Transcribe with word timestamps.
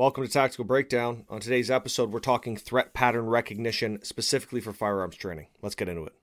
Welcome 0.00 0.26
to 0.26 0.32
Tactical 0.32 0.64
Breakdown. 0.64 1.26
On 1.28 1.40
today's 1.40 1.70
episode, 1.70 2.10
we're 2.10 2.20
talking 2.20 2.56
threat 2.56 2.94
pattern 2.94 3.26
recognition 3.26 4.02
specifically 4.02 4.62
for 4.62 4.72
firearms 4.72 5.14
training. 5.14 5.48
Let's 5.60 5.74
get 5.74 5.90
into 5.90 6.06
it. 6.06 6.14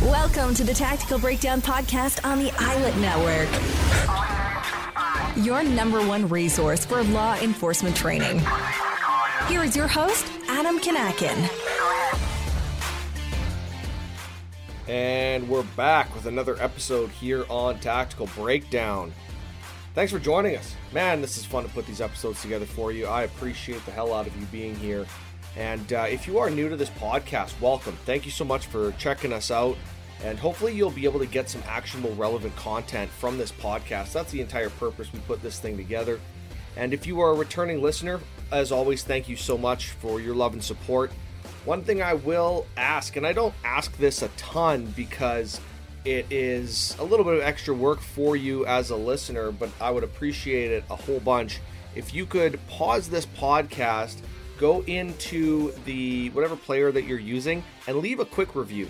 Welcome 0.00 0.54
to 0.54 0.62
the 0.62 0.72
Tactical 0.72 1.18
Breakdown 1.18 1.60
podcast 1.60 2.24
on 2.24 2.38
the 2.38 2.50
ILET 2.50 2.96
Network. 3.00 3.48
Your 5.44 5.64
number 5.64 6.06
one 6.06 6.28
resource 6.28 6.84
for 6.84 7.02
law 7.02 7.36
enforcement 7.40 7.96
training. 7.96 8.40
Here 9.48 9.64
is 9.64 9.74
your 9.74 9.88
host, 9.88 10.24
Adam 10.46 10.78
Kinakin. 10.78 11.71
And 14.92 15.48
we're 15.48 15.62
back 15.74 16.14
with 16.14 16.26
another 16.26 16.60
episode 16.60 17.08
here 17.08 17.46
on 17.48 17.80
Tactical 17.80 18.28
Breakdown. 18.36 19.10
Thanks 19.94 20.12
for 20.12 20.18
joining 20.18 20.54
us. 20.54 20.74
Man, 20.92 21.22
this 21.22 21.38
is 21.38 21.46
fun 21.46 21.64
to 21.64 21.70
put 21.70 21.86
these 21.86 22.02
episodes 22.02 22.42
together 22.42 22.66
for 22.66 22.92
you. 22.92 23.06
I 23.06 23.22
appreciate 23.22 23.82
the 23.86 23.90
hell 23.90 24.12
out 24.12 24.26
of 24.26 24.38
you 24.38 24.44
being 24.48 24.76
here. 24.76 25.06
And 25.56 25.94
uh, 25.94 26.04
if 26.10 26.26
you 26.26 26.38
are 26.38 26.50
new 26.50 26.68
to 26.68 26.76
this 26.76 26.90
podcast, 26.90 27.58
welcome. 27.58 27.96
Thank 28.04 28.26
you 28.26 28.30
so 28.30 28.44
much 28.44 28.66
for 28.66 28.92
checking 28.98 29.32
us 29.32 29.50
out. 29.50 29.78
And 30.22 30.38
hopefully, 30.38 30.74
you'll 30.74 30.90
be 30.90 31.06
able 31.06 31.20
to 31.20 31.26
get 31.26 31.48
some 31.48 31.62
actionable, 31.66 32.14
relevant 32.14 32.54
content 32.56 33.10
from 33.10 33.38
this 33.38 33.50
podcast. 33.50 34.12
That's 34.12 34.30
the 34.30 34.42
entire 34.42 34.68
purpose 34.68 35.10
we 35.10 35.20
put 35.20 35.40
this 35.40 35.58
thing 35.58 35.78
together. 35.78 36.20
And 36.76 36.92
if 36.92 37.06
you 37.06 37.18
are 37.22 37.30
a 37.30 37.34
returning 37.34 37.80
listener, 37.80 38.20
as 38.50 38.70
always, 38.70 39.04
thank 39.04 39.26
you 39.26 39.36
so 39.36 39.56
much 39.56 39.92
for 39.92 40.20
your 40.20 40.34
love 40.34 40.52
and 40.52 40.62
support. 40.62 41.12
One 41.64 41.84
thing 41.84 42.02
I 42.02 42.14
will 42.14 42.66
ask, 42.76 43.16
and 43.16 43.26
I 43.26 43.32
don't 43.32 43.54
ask 43.64 43.96
this 43.96 44.22
a 44.22 44.28
ton 44.28 44.92
because 44.96 45.60
it 46.04 46.26
is 46.30 46.96
a 46.98 47.04
little 47.04 47.24
bit 47.24 47.34
of 47.34 47.42
extra 47.42 47.72
work 47.72 48.00
for 48.00 48.34
you 48.34 48.66
as 48.66 48.90
a 48.90 48.96
listener, 48.96 49.52
but 49.52 49.70
I 49.80 49.90
would 49.90 50.02
appreciate 50.02 50.72
it 50.72 50.84
a 50.90 50.96
whole 50.96 51.20
bunch 51.20 51.60
if 51.94 52.14
you 52.14 52.26
could 52.26 52.58
pause 52.66 53.08
this 53.08 53.26
podcast 53.26 54.16
go 54.58 54.82
into 54.82 55.72
the 55.84 56.30
whatever 56.30 56.54
player 56.54 56.92
that 56.92 57.02
you're 57.02 57.18
using 57.18 57.64
and 57.88 57.96
leave 57.98 58.20
a 58.20 58.24
quick 58.24 58.54
review. 58.54 58.88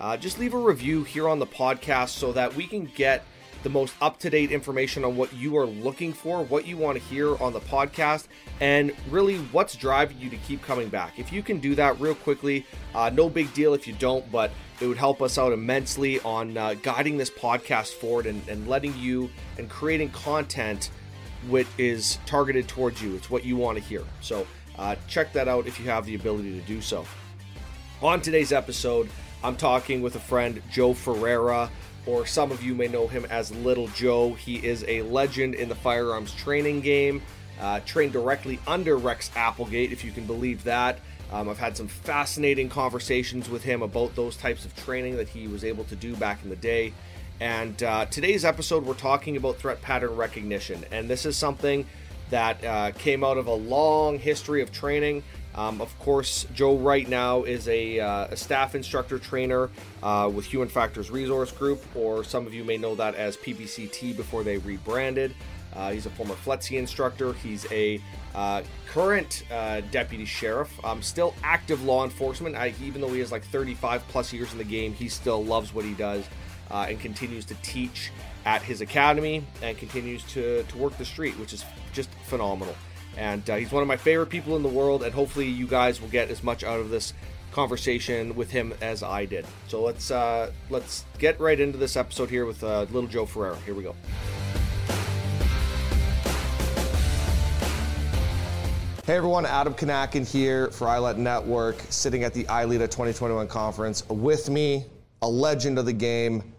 Uh, 0.00 0.16
just 0.16 0.40
leave 0.40 0.52
a 0.52 0.58
review 0.58 1.04
here 1.04 1.28
on 1.28 1.38
the 1.38 1.46
podcast 1.46 2.08
so 2.08 2.32
that 2.32 2.54
we 2.56 2.66
can 2.66 2.90
get 2.96 3.24
the 3.62 3.70
most 3.70 3.94
up 4.00 4.18
to 4.20 4.30
date 4.30 4.50
information 4.50 5.04
on 5.04 5.16
what 5.16 5.32
you 5.32 5.56
are 5.56 5.66
looking 5.66 6.12
for, 6.12 6.44
what 6.44 6.66
you 6.66 6.76
want 6.76 6.98
to 6.98 7.04
hear 7.04 7.36
on 7.42 7.52
the 7.52 7.60
podcast, 7.60 8.26
and 8.60 8.92
really 9.10 9.38
what's 9.52 9.76
driving 9.76 10.18
you 10.18 10.30
to 10.30 10.36
keep 10.38 10.62
coming 10.62 10.88
back. 10.88 11.18
If 11.18 11.32
you 11.32 11.42
can 11.42 11.58
do 11.58 11.74
that 11.74 12.00
real 12.00 12.14
quickly, 12.14 12.66
uh, 12.94 13.10
no 13.12 13.28
big 13.28 13.52
deal 13.54 13.74
if 13.74 13.86
you 13.86 13.94
don't, 13.94 14.30
but 14.30 14.50
it 14.80 14.86
would 14.86 14.96
help 14.96 15.22
us 15.22 15.38
out 15.38 15.52
immensely 15.52 16.20
on 16.20 16.56
uh, 16.56 16.74
guiding 16.82 17.16
this 17.16 17.30
podcast 17.30 17.92
forward 17.92 18.26
and, 18.26 18.46
and 18.48 18.68
letting 18.68 18.96
you 18.96 19.30
and 19.58 19.68
creating 19.68 20.10
content 20.10 20.90
which 21.48 21.66
is 21.78 22.18
targeted 22.26 22.68
towards 22.68 23.02
you. 23.02 23.14
It's 23.16 23.30
what 23.30 23.44
you 23.44 23.56
want 23.56 23.78
to 23.78 23.84
hear. 23.84 24.02
So, 24.20 24.46
uh, 24.78 24.96
check 25.08 25.32
that 25.32 25.48
out 25.48 25.66
if 25.66 25.78
you 25.78 25.86
have 25.86 26.06
the 26.06 26.14
ability 26.14 26.58
to 26.58 26.66
do 26.66 26.80
so. 26.80 27.04
On 28.00 28.20
today's 28.20 28.52
episode, 28.52 29.08
I'm 29.44 29.56
talking 29.56 30.02
with 30.02 30.16
a 30.16 30.20
friend, 30.20 30.62
Joe 30.70 30.92
Ferrera, 30.92 31.68
or 32.06 32.26
some 32.26 32.50
of 32.50 32.62
you 32.62 32.74
may 32.74 32.88
know 32.88 33.06
him 33.06 33.24
as 33.30 33.54
Little 33.54 33.88
Joe. 33.88 34.34
He 34.34 34.56
is 34.56 34.84
a 34.88 35.02
legend 35.02 35.54
in 35.54 35.68
the 35.68 35.74
firearms 35.74 36.32
training 36.34 36.80
game, 36.80 37.22
uh, 37.60 37.80
trained 37.80 38.12
directly 38.12 38.58
under 38.66 38.96
Rex 38.96 39.30
Applegate, 39.36 39.92
if 39.92 40.04
you 40.04 40.10
can 40.12 40.26
believe 40.26 40.64
that. 40.64 40.98
Um, 41.32 41.48
I've 41.48 41.58
had 41.58 41.76
some 41.76 41.88
fascinating 41.88 42.68
conversations 42.68 43.48
with 43.48 43.62
him 43.62 43.82
about 43.82 44.14
those 44.14 44.36
types 44.36 44.64
of 44.64 44.76
training 44.76 45.16
that 45.16 45.28
he 45.28 45.48
was 45.48 45.64
able 45.64 45.84
to 45.84 45.96
do 45.96 46.14
back 46.16 46.42
in 46.42 46.50
the 46.50 46.56
day. 46.56 46.92
And 47.40 47.82
uh, 47.82 48.06
today's 48.06 48.44
episode, 48.44 48.84
we're 48.84 48.94
talking 48.94 49.36
about 49.36 49.56
threat 49.56 49.80
pattern 49.80 50.14
recognition. 50.14 50.84
And 50.92 51.08
this 51.08 51.24
is 51.24 51.36
something 51.36 51.86
that 52.30 52.64
uh, 52.64 52.92
came 52.92 53.24
out 53.24 53.38
of 53.38 53.46
a 53.46 53.54
long 53.54 54.18
history 54.18 54.62
of 54.62 54.72
training. 54.72 55.22
Um, 55.54 55.80
of 55.80 55.96
course, 55.98 56.46
Joe 56.54 56.76
right 56.76 57.08
now 57.08 57.42
is 57.42 57.68
a, 57.68 58.00
uh, 58.00 58.26
a 58.30 58.36
staff 58.36 58.74
instructor 58.74 59.18
trainer 59.18 59.70
uh, 60.02 60.30
with 60.32 60.46
Human 60.46 60.68
Factors 60.68 61.10
Research 61.10 61.56
Group, 61.58 61.84
or 61.94 62.24
some 62.24 62.46
of 62.46 62.54
you 62.54 62.64
may 62.64 62.78
know 62.78 62.94
that 62.94 63.14
as 63.14 63.36
PPCT 63.36 64.16
before 64.16 64.42
they 64.42 64.58
rebranded. 64.58 65.34
Uh, 65.74 65.90
he's 65.90 66.06
a 66.06 66.10
former 66.10 66.34
FLETC 66.34 66.78
instructor. 66.78 67.32
He's 67.32 67.70
a 67.72 68.00
uh, 68.34 68.62
current 68.86 69.44
uh, 69.50 69.80
deputy 69.90 70.24
sheriff. 70.24 70.72
Um, 70.84 71.02
still 71.02 71.34
active 71.42 71.82
law 71.84 72.04
enforcement. 72.04 72.56
I, 72.56 72.74
even 72.82 73.00
though 73.00 73.12
he 73.12 73.20
has 73.20 73.32
like 73.32 73.44
35 73.44 74.06
plus 74.08 74.32
years 74.32 74.52
in 74.52 74.58
the 74.58 74.64
game, 74.64 74.92
he 74.92 75.08
still 75.08 75.42
loves 75.44 75.72
what 75.72 75.84
he 75.84 75.94
does 75.94 76.24
uh, 76.70 76.86
and 76.88 77.00
continues 77.00 77.44
to 77.46 77.54
teach 77.62 78.10
at 78.44 78.62
his 78.62 78.80
academy 78.80 79.44
and 79.62 79.78
continues 79.78 80.24
to, 80.24 80.62
to 80.64 80.76
work 80.76 80.96
the 80.98 81.04
street, 81.04 81.38
which 81.38 81.52
is 81.52 81.64
just 81.92 82.10
phenomenal. 82.26 82.74
And 83.16 83.48
uh, 83.48 83.56
he's 83.56 83.72
one 83.72 83.82
of 83.82 83.88
my 83.88 83.96
favorite 83.96 84.30
people 84.30 84.56
in 84.56 84.62
the 84.62 84.68
world, 84.68 85.02
and 85.02 85.12
hopefully, 85.12 85.46
you 85.46 85.66
guys 85.66 86.00
will 86.00 86.08
get 86.08 86.30
as 86.30 86.42
much 86.42 86.64
out 86.64 86.80
of 86.80 86.90
this 86.90 87.12
conversation 87.52 88.34
with 88.34 88.50
him 88.50 88.72
as 88.80 89.02
I 89.02 89.26
did. 89.26 89.46
So 89.68 89.82
let's 89.82 90.10
uh, 90.10 90.50
let's 90.70 91.04
get 91.18 91.38
right 91.38 91.58
into 91.58 91.78
this 91.78 91.96
episode 91.96 92.30
here 92.30 92.46
with 92.46 92.64
uh, 92.64 92.86
Little 92.90 93.06
Joe 93.06 93.26
Ferrera. 93.26 93.60
Here 93.62 93.74
we 93.74 93.82
go. 93.82 93.94
Hey 99.04 99.16
everyone, 99.16 99.46
Adam 99.46 99.74
Kinakin 99.74 100.30
here 100.30 100.70
for 100.70 100.86
ILET 100.86 101.16
Network, 101.16 101.76
sitting 101.90 102.22
at 102.22 102.32
the 102.32 102.44
ILEETA 102.44 102.88
2021 102.88 103.48
conference. 103.48 104.08
With 104.08 104.48
me, 104.48 104.86
a 105.22 105.28
legend 105.28 105.78
of 105.78 105.86
the 105.86 105.92
game, 105.92 106.54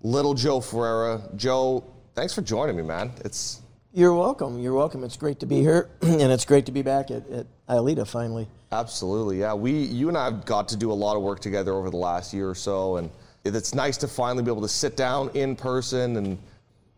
Little 0.00 0.34
Joe 0.34 0.60
Ferrera. 0.60 1.34
Joe, 1.36 1.84
thanks 2.14 2.34
for 2.34 2.40
joining 2.40 2.76
me, 2.76 2.82
man. 2.82 3.12
It's 3.26 3.61
you're 3.92 4.14
welcome. 4.14 4.58
You're 4.58 4.74
welcome. 4.74 5.04
It's 5.04 5.16
great 5.16 5.40
to 5.40 5.46
be 5.46 5.60
here, 5.60 5.90
and 6.02 6.32
it's 6.32 6.44
great 6.44 6.66
to 6.66 6.72
be 6.72 6.82
back 6.82 7.10
at, 7.10 7.28
at 7.28 7.46
ILEETA 7.68 8.06
finally. 8.06 8.48
Absolutely, 8.70 9.40
yeah. 9.40 9.52
We, 9.52 9.72
you 9.72 10.08
and 10.08 10.16
I 10.16 10.24
have 10.24 10.46
got 10.46 10.68
to 10.68 10.76
do 10.76 10.90
a 10.90 10.94
lot 10.94 11.16
of 11.16 11.22
work 11.22 11.40
together 11.40 11.72
over 11.72 11.90
the 11.90 11.98
last 11.98 12.32
year 12.32 12.48
or 12.48 12.54
so, 12.54 12.96
and 12.96 13.10
it's 13.44 13.74
nice 13.74 13.96
to 13.98 14.08
finally 14.08 14.42
be 14.42 14.50
able 14.50 14.62
to 14.62 14.68
sit 14.68 14.96
down 14.96 15.30
in 15.34 15.56
person 15.56 16.16
and 16.16 16.38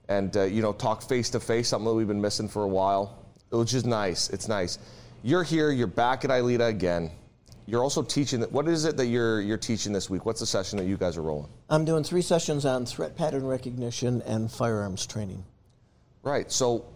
and 0.08 0.36
uh, 0.36 0.42
you 0.42 0.62
know 0.62 0.72
talk 0.72 1.02
face 1.02 1.30
to 1.30 1.40
face. 1.40 1.68
Something 1.68 1.86
that 1.86 1.94
we've 1.94 2.08
been 2.08 2.20
missing 2.20 2.48
for 2.48 2.62
a 2.62 2.68
while. 2.68 3.20
Which 3.50 3.74
is 3.74 3.84
nice. 3.84 4.30
It's 4.30 4.48
nice. 4.48 4.78
You're 5.22 5.44
here. 5.44 5.70
You're 5.70 5.86
back 5.86 6.24
at 6.24 6.30
ILEETA 6.30 6.68
again. 6.68 7.10
You're 7.66 7.82
also 7.82 8.02
teaching. 8.02 8.42
What 8.42 8.68
is 8.68 8.84
it 8.84 8.96
that 8.96 9.06
you're 9.06 9.40
you're 9.40 9.58
teaching 9.58 9.92
this 9.92 10.10
week? 10.10 10.26
What's 10.26 10.40
the 10.40 10.46
session 10.46 10.78
that 10.78 10.86
you 10.86 10.96
guys 10.96 11.16
are 11.16 11.22
rolling? 11.22 11.48
I'm 11.70 11.84
doing 11.84 12.04
three 12.04 12.22
sessions 12.22 12.64
on 12.66 12.84
threat 12.84 13.16
pattern 13.16 13.46
recognition 13.46 14.22
and 14.22 14.50
firearms 14.50 15.06
training. 15.06 15.44
Right. 16.24 16.50
So 16.50 16.86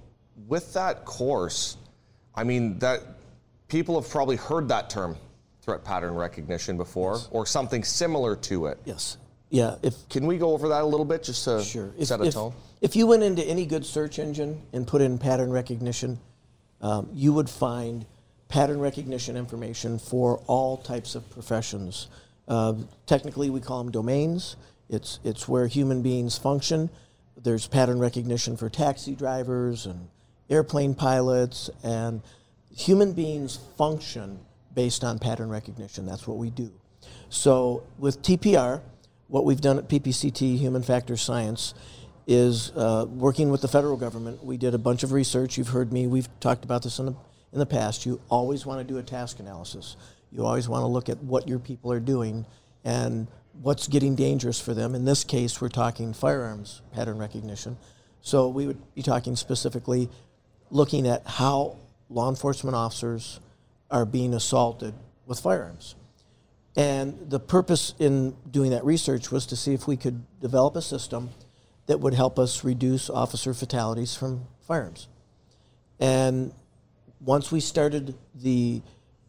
with 0.49 0.73
that 0.75 1.05
course, 1.05 1.77
I 2.35 2.45
mean 2.45 2.79
that 2.81 3.03
people 3.69 4.01
have 4.01 4.11
probably 4.11 4.37
heard 4.37 4.69
that 4.69 4.91
term 4.91 5.17
threat 5.63 5.85
pattern 5.85 6.15
recognition 6.15 6.77
before 6.77 7.15
yes. 7.15 7.29
or 7.31 7.47
something 7.47 7.85
similar 7.85 8.35
to 8.35 8.67
it. 8.67 8.79
Yes. 8.85 9.19
Yeah. 9.51 9.77
If 9.83 10.09
can 10.09 10.27
we 10.27 10.39
go 10.39 10.53
over 10.53 10.69
that 10.69 10.83
a 10.83 10.87
little 10.87 11.07
bit 11.07 11.23
just 11.23 11.45
to 11.45 11.63
sure. 11.63 11.93
set 12.03 12.21
if, 12.21 12.29
a 12.29 12.33
tone? 12.33 12.55
If 12.81 12.97
you 12.97 13.07
went 13.07 13.23
into 13.23 13.45
any 13.45 13.67
good 13.67 13.85
search 13.85 14.19
engine 14.19 14.63
and 14.73 14.87
put 14.87 15.03
in 15.03 15.19
pattern 15.19 15.51
recognition, 15.51 16.19
um, 16.81 17.11
you 17.13 17.33
would 17.33 17.51
find 17.51 18.07
pattern 18.49 18.81
recognition 18.81 19.37
information 19.37 19.99
for 19.99 20.43
all 20.47 20.79
types 20.79 21.15
of 21.15 21.29
professions. 21.31 22.09
Uh, 22.47 22.75
technically, 23.05 23.51
we 23.51 23.61
call 23.61 23.83
them 23.83 23.93
domains. 23.93 24.57
It's 24.89 25.21
it's 25.23 25.47
where 25.47 25.67
human 25.67 26.01
beings 26.01 26.39
function 26.39 26.89
there's 27.43 27.67
pattern 27.67 27.99
recognition 27.99 28.57
for 28.57 28.69
taxi 28.69 29.15
drivers 29.15 29.87
and 29.87 30.09
airplane 30.51 30.95
pilots, 30.95 31.71
and 31.83 32.23
human 32.75 33.13
beings 33.13 33.59
function 33.77 34.41
based 34.75 35.05
on 35.05 35.19
pattern 35.19 35.49
recognition. 35.49 36.07
That's 36.07 36.27
what 36.27 36.39
we 36.39 36.51
do. 36.51 36.73
So 37.29 37.85
with 37.99 38.23
TPR, 38.23 38.81
what 39.29 39.45
we've 39.45 39.61
done 39.61 39.79
at 39.79 39.89
PPCT, 39.89 40.57
Human 40.59 40.83
Factors 40.83 41.21
Science, 41.21 41.75
is 42.27 42.71
uh, 42.77 43.07
working 43.09 43.51
with 43.51 43.61
the 43.61 43.69
federal 43.69 43.97
government. 43.97 44.45
We 44.45 44.57
did 44.57 44.75
a 44.75 44.79
bunch 44.79 45.03
of 45.03 45.13
research. 45.13 45.59
You've 45.59 45.69
heard 45.69 45.93
me. 45.93 46.07
We've 46.07 46.29
talked 46.41 46.65
about 46.65 46.83
this 46.83 46.99
in 46.99 47.07
the, 47.07 47.15
in 47.53 47.59
the 47.59 47.67
past. 47.67 48.07
You 48.07 48.21
always 48.29 48.67
want 48.67 48.81
to 48.81 48.85
do 48.85 48.99
a 48.99 49.03
task 49.03 49.41
analysis. 49.41 49.97
You 50.31 50.45
always 50.45 50.69
want 50.69 50.83
to 50.83 50.87
look 50.87 51.09
at 51.09 51.19
what 51.19 51.49
your 51.49 51.59
people 51.59 51.93
are 51.93 52.01
doing 52.01 52.47
and 52.85 53.29
what's 53.61 53.89
getting 53.89 54.15
dangerous 54.15 54.61
for 54.61 54.75
them. 54.75 54.95
In 54.95 55.05
this 55.05 55.25
case, 55.25 55.61
we're 55.61 55.69
talking 55.69 56.13
firearms 56.13 56.83
pattern 56.93 57.19
recognition. 57.19 57.77
So 58.21 58.49
we 58.49 58.67
would 58.67 58.95
be 58.95 59.03
talking 59.03 59.37
specifically 59.37 60.09
looking 60.71 61.07
at 61.07 61.27
how 61.27 61.77
law 62.11 62.29
enforcement 62.29 62.77
officers 62.77 63.41
are 63.91 64.05
being 64.05 64.35
assaulted 64.35 64.95
with 65.27 65.41
firearms. 65.41 65.95
And 66.77 67.31
the 67.31 67.41
purpose 67.41 67.95
in 67.99 68.37
doing 68.51 68.71
that 68.71 68.85
research 68.85 69.31
was 69.31 69.47
to 69.47 69.57
see 69.57 69.75
if 69.75 69.89
we 69.89 69.97
could 69.97 70.25
develop 70.41 70.77
a 70.77 70.83
system 70.83 71.31
that 71.87 71.99
would 72.01 72.15
help 72.15 72.39
us 72.39 72.65
reduce 72.65 73.11
officer 73.11 73.55
fatalities 73.55 74.15
from 74.15 74.47
firearms. 74.61 75.09
And 75.99 76.53
once 77.21 77.51
we 77.51 77.61
started 77.61 78.15
the, 78.35 78.83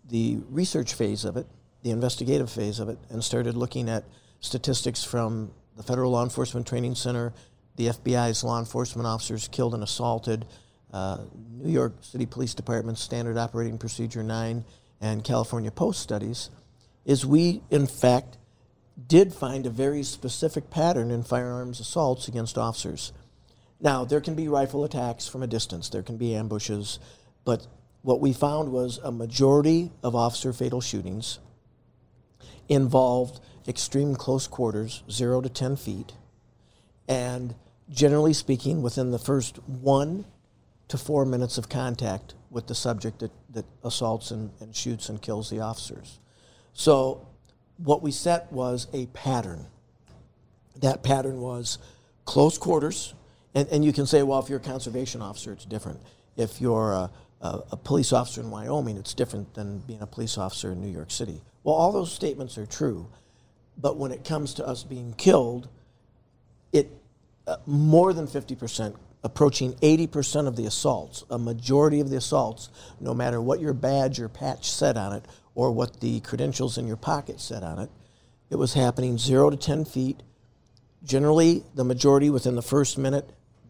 the 0.09 0.39
research 0.49 0.93
phase 0.93 1.25
of 1.25 1.37
it, 1.37 1.47
the 1.83 1.91
investigative 1.91 2.51
phase 2.51 2.79
of 2.79 2.89
it 2.89 2.97
and 3.09 3.23
started 3.23 3.55
looking 3.55 3.89
at 3.89 4.03
statistics 4.41 5.03
from 5.03 5.51
the 5.77 5.83
Federal 5.83 6.11
Law 6.11 6.23
Enforcement 6.23 6.67
Training 6.67 6.95
Center, 6.95 7.33
the 7.75 7.87
FBI's 7.87 8.43
law 8.43 8.59
enforcement 8.59 9.07
officers 9.07 9.47
killed 9.47 9.73
and 9.73 9.83
assaulted, 9.83 10.45
uh, 10.91 11.19
New 11.51 11.71
York 11.71 11.93
City 12.01 12.25
Police 12.25 12.53
Department 12.53 12.97
Standard 12.97 13.37
Operating 13.37 13.77
Procedure 13.77 14.23
9, 14.23 14.65
and 14.99 15.23
California 15.23 15.71
Post 15.71 16.01
studies, 16.01 16.49
is 17.05 17.25
we, 17.25 17.61
in 17.69 17.87
fact, 17.87 18.37
did 19.07 19.33
find 19.33 19.65
a 19.65 19.69
very 19.69 20.03
specific 20.03 20.69
pattern 20.69 21.11
in 21.11 21.23
firearms 21.23 21.79
assaults 21.79 22.27
against 22.27 22.57
officers. 22.57 23.13
Now, 23.79 24.03
there 24.03 24.19
can 24.19 24.35
be 24.35 24.49
rifle 24.49 24.83
attacks 24.83 25.27
from 25.27 25.41
a 25.41 25.47
distance, 25.47 25.87
there 25.87 26.03
can 26.03 26.17
be 26.17 26.35
ambushes, 26.35 26.99
but 27.45 27.65
what 28.01 28.19
we 28.19 28.33
found 28.33 28.71
was 28.73 28.99
a 29.01 29.11
majority 29.11 29.91
of 30.03 30.15
officer 30.15 30.51
fatal 30.51 30.81
shootings 30.81 31.39
involved 32.69 33.41
extreme 33.67 34.15
close 34.15 34.47
quarters, 34.47 35.03
zero 35.11 35.41
to 35.41 35.49
10 35.49 35.75
feet, 35.75 36.13
and 37.07 37.55
generally 37.89 38.33
speaking, 38.33 38.81
within 38.81 39.11
the 39.11 39.19
first 39.19 39.57
one 39.67 40.25
to 40.87 40.97
four 40.97 41.25
minutes 41.25 41.57
of 41.57 41.69
contact 41.69 42.35
with 42.49 42.67
the 42.67 42.75
subject 42.75 43.19
that, 43.19 43.31
that 43.51 43.65
assaults 43.83 44.31
and, 44.31 44.51
and 44.59 44.75
shoots 44.75 45.09
and 45.09 45.21
kills 45.21 45.49
the 45.49 45.59
officers. 45.59 46.19
So, 46.73 47.27
what 47.77 48.01
we 48.01 48.11
set 48.11 48.51
was 48.51 48.87
a 48.93 49.05
pattern. 49.07 49.65
That 50.81 51.03
pattern 51.03 51.39
was 51.39 51.77
close 52.25 52.57
quarters, 52.57 53.13
and, 53.53 53.67
and 53.69 53.85
you 53.85 53.93
can 53.93 54.05
say, 54.05 54.23
well, 54.23 54.39
if 54.39 54.49
you're 54.49 54.59
a 54.59 54.61
conservation 54.61 55.21
officer, 55.21 55.51
it's 55.53 55.65
different. 55.65 55.99
If 56.35 56.59
you're 56.61 56.91
a, 56.91 57.11
a, 57.41 57.59
a 57.71 57.77
police 57.77 58.13
officer 58.13 58.41
in 58.41 58.51
Wyoming, 58.51 58.97
it's 58.97 59.13
different 59.13 59.53
than 59.53 59.79
being 59.79 60.01
a 60.01 60.07
police 60.07 60.37
officer 60.37 60.71
in 60.71 60.81
New 60.81 60.91
York 60.91 61.11
City. 61.11 61.41
Well, 61.63 61.75
all 61.75 61.91
those 61.91 62.11
statements 62.11 62.57
are 62.57 62.65
true, 62.65 63.07
but 63.77 63.97
when 63.97 64.11
it 64.11 64.23
comes 64.23 64.53
to 64.55 64.67
us 64.67 64.83
being 64.83 65.13
killed, 65.13 65.67
it 66.71 66.89
uh, 67.47 67.57
more 67.65 68.13
than 68.13 68.27
50%, 68.27 68.95
approaching 69.23 69.73
80% 69.75 70.47
of 70.47 70.55
the 70.55 70.65
assaults, 70.65 71.23
a 71.29 71.37
majority 71.37 71.99
of 71.99 72.09
the 72.09 72.17
assaults, 72.17 72.69
no 72.99 73.13
matter 73.13 73.41
what 73.41 73.59
your 73.59 73.73
badge 73.73 74.19
or 74.19 74.29
patch 74.29 74.71
said 74.71 74.97
on 74.97 75.13
it 75.13 75.25
or 75.55 75.71
what 75.71 75.99
the 75.99 76.21
credentials 76.21 76.77
in 76.77 76.87
your 76.87 76.95
pocket 76.95 77.39
said 77.39 77.63
on 77.63 77.79
it, 77.79 77.89
it 78.49 78.55
was 78.55 78.73
happening 78.73 79.17
0 79.17 79.51
to 79.51 79.57
10 79.57 79.85
feet, 79.85 80.23
generally 81.03 81.63
the 81.75 81.83
majority 81.83 82.29
within 82.29 82.55
the 82.55 82.61
first 82.61 82.97
minute, 82.97 83.29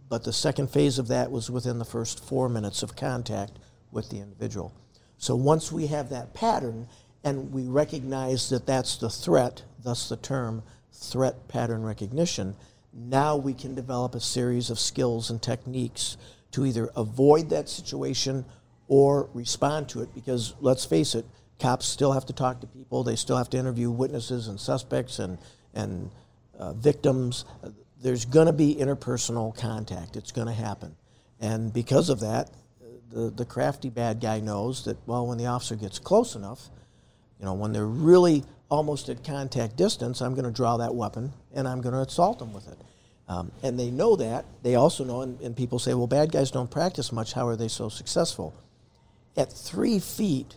but 0.09 0.23
the 0.23 0.33
second 0.33 0.69
phase 0.69 0.99
of 0.99 1.07
that 1.07 1.31
was 1.31 1.49
within 1.49 1.79
the 1.79 1.85
first 1.85 2.23
four 2.23 2.49
minutes 2.49 2.81
of 2.83 2.95
contact 2.95 3.53
with 3.91 4.09
the 4.09 4.17
individual. 4.17 4.73
So 5.17 5.35
once 5.35 5.71
we 5.71 5.87
have 5.87 6.09
that 6.09 6.33
pattern 6.33 6.87
and 7.23 7.51
we 7.51 7.63
recognize 7.63 8.49
that 8.49 8.65
that's 8.65 8.97
the 8.97 9.09
threat, 9.09 9.63
thus 9.83 10.09
the 10.09 10.17
term 10.17 10.63
threat 10.93 11.47
pattern 11.47 11.83
recognition, 11.83 12.55
now 12.93 13.35
we 13.35 13.53
can 13.53 13.75
develop 13.75 14.15
a 14.15 14.19
series 14.19 14.69
of 14.69 14.79
skills 14.79 15.29
and 15.29 15.41
techniques 15.41 16.17
to 16.51 16.65
either 16.65 16.89
avoid 16.95 17.49
that 17.49 17.69
situation 17.69 18.45
or 18.87 19.29
respond 19.33 19.87
to 19.89 20.01
it 20.01 20.13
because 20.15 20.55
let's 20.59 20.85
face 20.85 21.13
it, 21.13 21.25
cops 21.59 21.85
still 21.85 22.13
have 22.13 22.25
to 22.25 22.33
talk 22.33 22.61
to 22.61 22.67
people, 22.67 23.03
they 23.03 23.15
still 23.15 23.37
have 23.37 23.49
to 23.49 23.57
interview 23.57 23.91
witnesses 23.91 24.47
and 24.47 24.59
suspects 24.59 25.19
and, 25.19 25.37
and 25.73 26.09
uh, 26.57 26.73
victims 26.73 27.45
there's 28.01 28.25
going 28.25 28.47
to 28.47 28.53
be 28.53 28.75
interpersonal 28.75 29.55
contact. 29.55 30.15
It's 30.15 30.31
going 30.31 30.47
to 30.47 30.53
happen. 30.53 30.95
And 31.39 31.73
because 31.73 32.09
of 32.09 32.21
that, 32.21 32.49
the, 33.09 33.29
the 33.29 33.45
crafty 33.45 33.89
bad 33.89 34.21
guy 34.21 34.39
knows 34.39 34.85
that, 34.85 34.97
well, 35.05 35.27
when 35.27 35.37
the 35.37 35.47
officer 35.47 35.75
gets 35.75 35.99
close 35.99 36.35
enough, 36.35 36.69
you 37.39 37.45
know, 37.45 37.53
when 37.53 37.71
they're 37.71 37.85
really 37.85 38.43
almost 38.69 39.09
at 39.09 39.23
contact 39.23 39.75
distance, 39.75 40.21
I'm 40.21 40.33
going 40.33 40.45
to 40.45 40.51
draw 40.51 40.77
that 40.77 40.93
weapon 40.93 41.33
and 41.53 41.67
I'm 41.67 41.81
going 41.81 41.93
to 41.93 42.01
assault 42.01 42.39
them 42.39 42.53
with 42.53 42.67
it. 42.67 42.77
Um, 43.27 43.51
and 43.63 43.79
they 43.79 43.91
know 43.91 44.15
that. 44.15 44.45
They 44.63 44.75
also 44.75 45.03
know, 45.03 45.21
and, 45.21 45.39
and 45.41 45.55
people 45.55 45.79
say, 45.79 45.93
well, 45.93 46.07
bad 46.07 46.31
guys 46.31 46.51
don't 46.51 46.69
practice 46.69 47.11
much. 47.11 47.33
How 47.33 47.47
are 47.47 47.55
they 47.55 47.67
so 47.67 47.89
successful? 47.89 48.53
At 49.37 49.51
three 49.51 49.99
feet, 49.99 50.55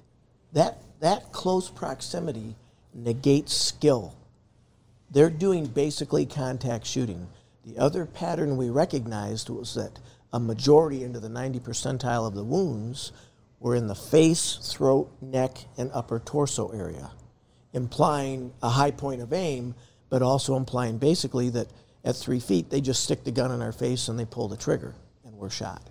that, 0.52 0.78
that 1.00 1.32
close 1.32 1.68
proximity 1.70 2.56
negates 2.94 3.54
skill 3.54 4.14
they're 5.12 5.30
doing 5.30 5.66
basically 5.66 6.24
contact 6.24 6.86
shooting. 6.86 7.28
The 7.64 7.78
other 7.78 8.06
pattern 8.06 8.56
we 8.56 8.70
recognized 8.70 9.50
was 9.50 9.74
that 9.74 9.98
a 10.32 10.40
majority 10.40 11.04
into 11.04 11.20
the 11.20 11.28
90 11.28 11.60
percentile 11.60 12.26
of 12.26 12.34
the 12.34 12.42
wounds 12.42 13.12
were 13.62 13.76
in 13.76 13.86
the 13.86 13.94
face, 13.94 14.58
throat, 14.62 15.10
neck, 15.20 15.56
and 15.78 15.90
upper 15.94 16.18
torso 16.18 16.70
area, 16.70 17.10
implying 17.72 18.52
a 18.62 18.68
high 18.68 18.90
point 18.90 19.22
of 19.22 19.32
aim, 19.32 19.74
but 20.10 20.20
also 20.20 20.56
implying 20.56 20.98
basically 20.98 21.48
that 21.50 21.68
at 22.04 22.16
three 22.16 22.40
feet 22.40 22.68
they 22.68 22.80
just 22.80 23.04
stick 23.04 23.24
the 23.24 23.30
gun 23.30 23.52
in 23.52 23.62
our 23.62 23.72
face 23.72 24.08
and 24.08 24.18
they 24.18 24.24
pull 24.24 24.48
the 24.48 24.56
trigger 24.56 24.94
and 25.24 25.34
we're 25.34 25.50
shot. 25.50 25.88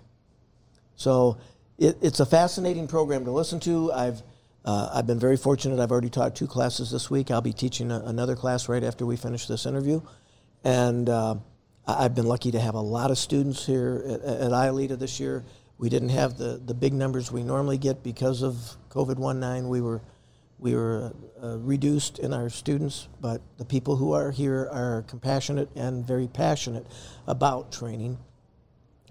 So 0.96 1.38
it, 1.78 1.96
it's 2.02 2.20
a 2.20 2.26
fascinating 2.26 2.86
program 2.86 3.24
to 3.24 3.30
listen 3.30 3.58
to. 3.60 3.92
I've 3.92 4.22
uh, 4.64 4.90
I've 4.94 5.08
been 5.08 5.18
very 5.18 5.36
fortunate. 5.36 5.80
I've 5.80 5.90
already 5.90 6.10
taught 6.10 6.36
two 6.36 6.46
classes 6.46 6.92
this 6.92 7.10
week. 7.10 7.32
I'll 7.32 7.40
be 7.40 7.52
teaching 7.52 7.90
a, 7.90 7.98
another 8.00 8.36
class 8.36 8.68
right 8.68 8.84
after 8.84 9.04
we 9.04 9.16
finish 9.16 9.48
this 9.48 9.66
interview. 9.66 10.00
And 10.62 11.08
uh, 11.08 11.36
I've 11.84 12.14
been 12.14 12.26
lucky 12.26 12.52
to 12.52 12.60
have 12.60 12.74
a 12.74 12.80
lot 12.80 13.10
of 13.10 13.18
students 13.18 13.66
here 13.66 14.04
at, 14.06 14.20
at 14.22 14.50
ILEETA 14.52 14.98
this 15.00 15.18
year. 15.18 15.44
We 15.82 15.88
didn't 15.88 16.10
have 16.10 16.38
the, 16.38 16.62
the 16.64 16.74
big 16.74 16.92
numbers 16.92 17.32
we 17.32 17.42
normally 17.42 17.76
get 17.76 18.04
because 18.04 18.42
of 18.42 18.54
COVID 18.90 19.18
19. 19.18 19.68
We 19.68 19.80
were, 19.80 20.00
we 20.60 20.76
were 20.76 21.12
uh, 21.42 21.58
reduced 21.58 22.20
in 22.20 22.32
our 22.32 22.48
students, 22.50 23.08
but 23.20 23.42
the 23.58 23.64
people 23.64 23.96
who 23.96 24.12
are 24.12 24.30
here 24.30 24.68
are 24.70 25.04
compassionate 25.08 25.68
and 25.74 26.06
very 26.06 26.28
passionate 26.28 26.86
about 27.26 27.72
training. 27.72 28.16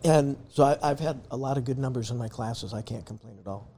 And 0.05 0.37
so 0.47 0.63
I, 0.63 0.77
I've 0.81 1.01
had 1.01 1.19
a 1.29 1.35
lot 1.35 1.57
of 1.57 1.65
good 1.65 1.77
numbers 1.77 2.09
in 2.09 2.17
my 2.17 2.29
classes. 2.29 2.73
I 2.73 2.81
can't 2.81 3.05
complain 3.05 3.37
at 3.37 3.47
all. 3.47 3.69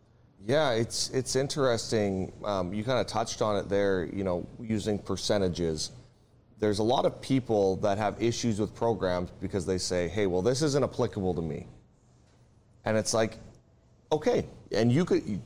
Yeah, 0.46 0.74
it's 0.74 1.10
it's 1.10 1.36
interesting. 1.36 2.32
Um, 2.46 2.76
you 2.76 2.84
kind 2.84 3.00
of 3.00 3.08
touched 3.08 3.42
on 3.42 3.58
it 3.58 3.70
there. 3.70 4.06
You 4.06 4.24
know, 4.24 4.48
using 4.62 5.00
percentages. 5.00 5.94
There's 6.60 6.78
a 6.78 6.84
lot 6.84 7.08
of 7.08 7.20
people 7.22 7.78
that 7.78 7.98
have 7.98 8.22
issues 8.22 8.60
with 8.60 8.76
programs 8.76 9.32
because 9.42 9.66
they 9.66 9.80
say, 9.80 10.10
"Hey, 10.10 10.28
well, 10.28 10.44
this 10.44 10.62
isn't 10.62 10.84
applicable 10.84 11.34
to 11.34 11.42
me," 11.42 11.66
and 12.86 12.98
it's 12.98 13.14
like, 13.14 13.38
okay, 14.12 14.46
and 14.72 14.92
you 14.92 15.06
could 15.06 15.42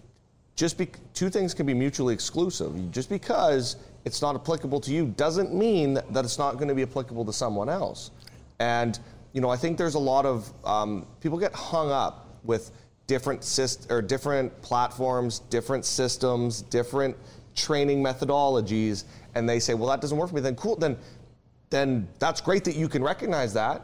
just 0.55 0.77
be 0.77 0.87
two 1.13 1.29
things 1.29 1.53
can 1.53 1.65
be 1.65 1.73
mutually 1.73 2.13
exclusive. 2.13 2.91
Just 2.91 3.09
because 3.09 3.77
it's 4.05 4.21
not 4.21 4.35
applicable 4.35 4.79
to 4.81 4.91
you 4.91 5.07
doesn't 5.17 5.53
mean 5.53 5.95
that 6.09 6.25
it's 6.25 6.39
not 6.39 6.55
going 6.55 6.67
to 6.67 6.75
be 6.75 6.81
applicable 6.81 7.25
to 7.25 7.33
someone 7.33 7.69
else. 7.69 8.11
And 8.59 8.99
you 9.33 9.41
know, 9.41 9.49
I 9.49 9.55
think 9.55 9.77
there's 9.77 9.95
a 9.95 9.99
lot 9.99 10.25
of 10.25 10.51
um, 10.65 11.05
people 11.21 11.37
get 11.37 11.53
hung 11.53 11.91
up 11.91 12.39
with 12.43 12.71
different 13.05 13.41
syst- 13.41 13.91
or 13.91 14.01
different 14.01 14.61
platforms, 14.61 15.39
different 15.39 15.85
systems, 15.85 16.63
different 16.63 17.15
training 17.55 18.03
methodologies, 18.03 19.03
and 19.35 19.47
they 19.47 19.59
say, 19.59 19.73
well, 19.73 19.89
that 19.89 20.01
doesn't 20.01 20.17
work 20.17 20.29
for 20.29 20.35
me. 20.35 20.41
Then 20.41 20.55
cool. 20.55 20.75
Then 20.75 20.97
then 21.69 22.07
that's 22.19 22.41
great 22.41 22.63
that 22.63 22.75
you 22.75 22.87
can 22.87 23.03
recognize 23.03 23.53
that 23.53 23.81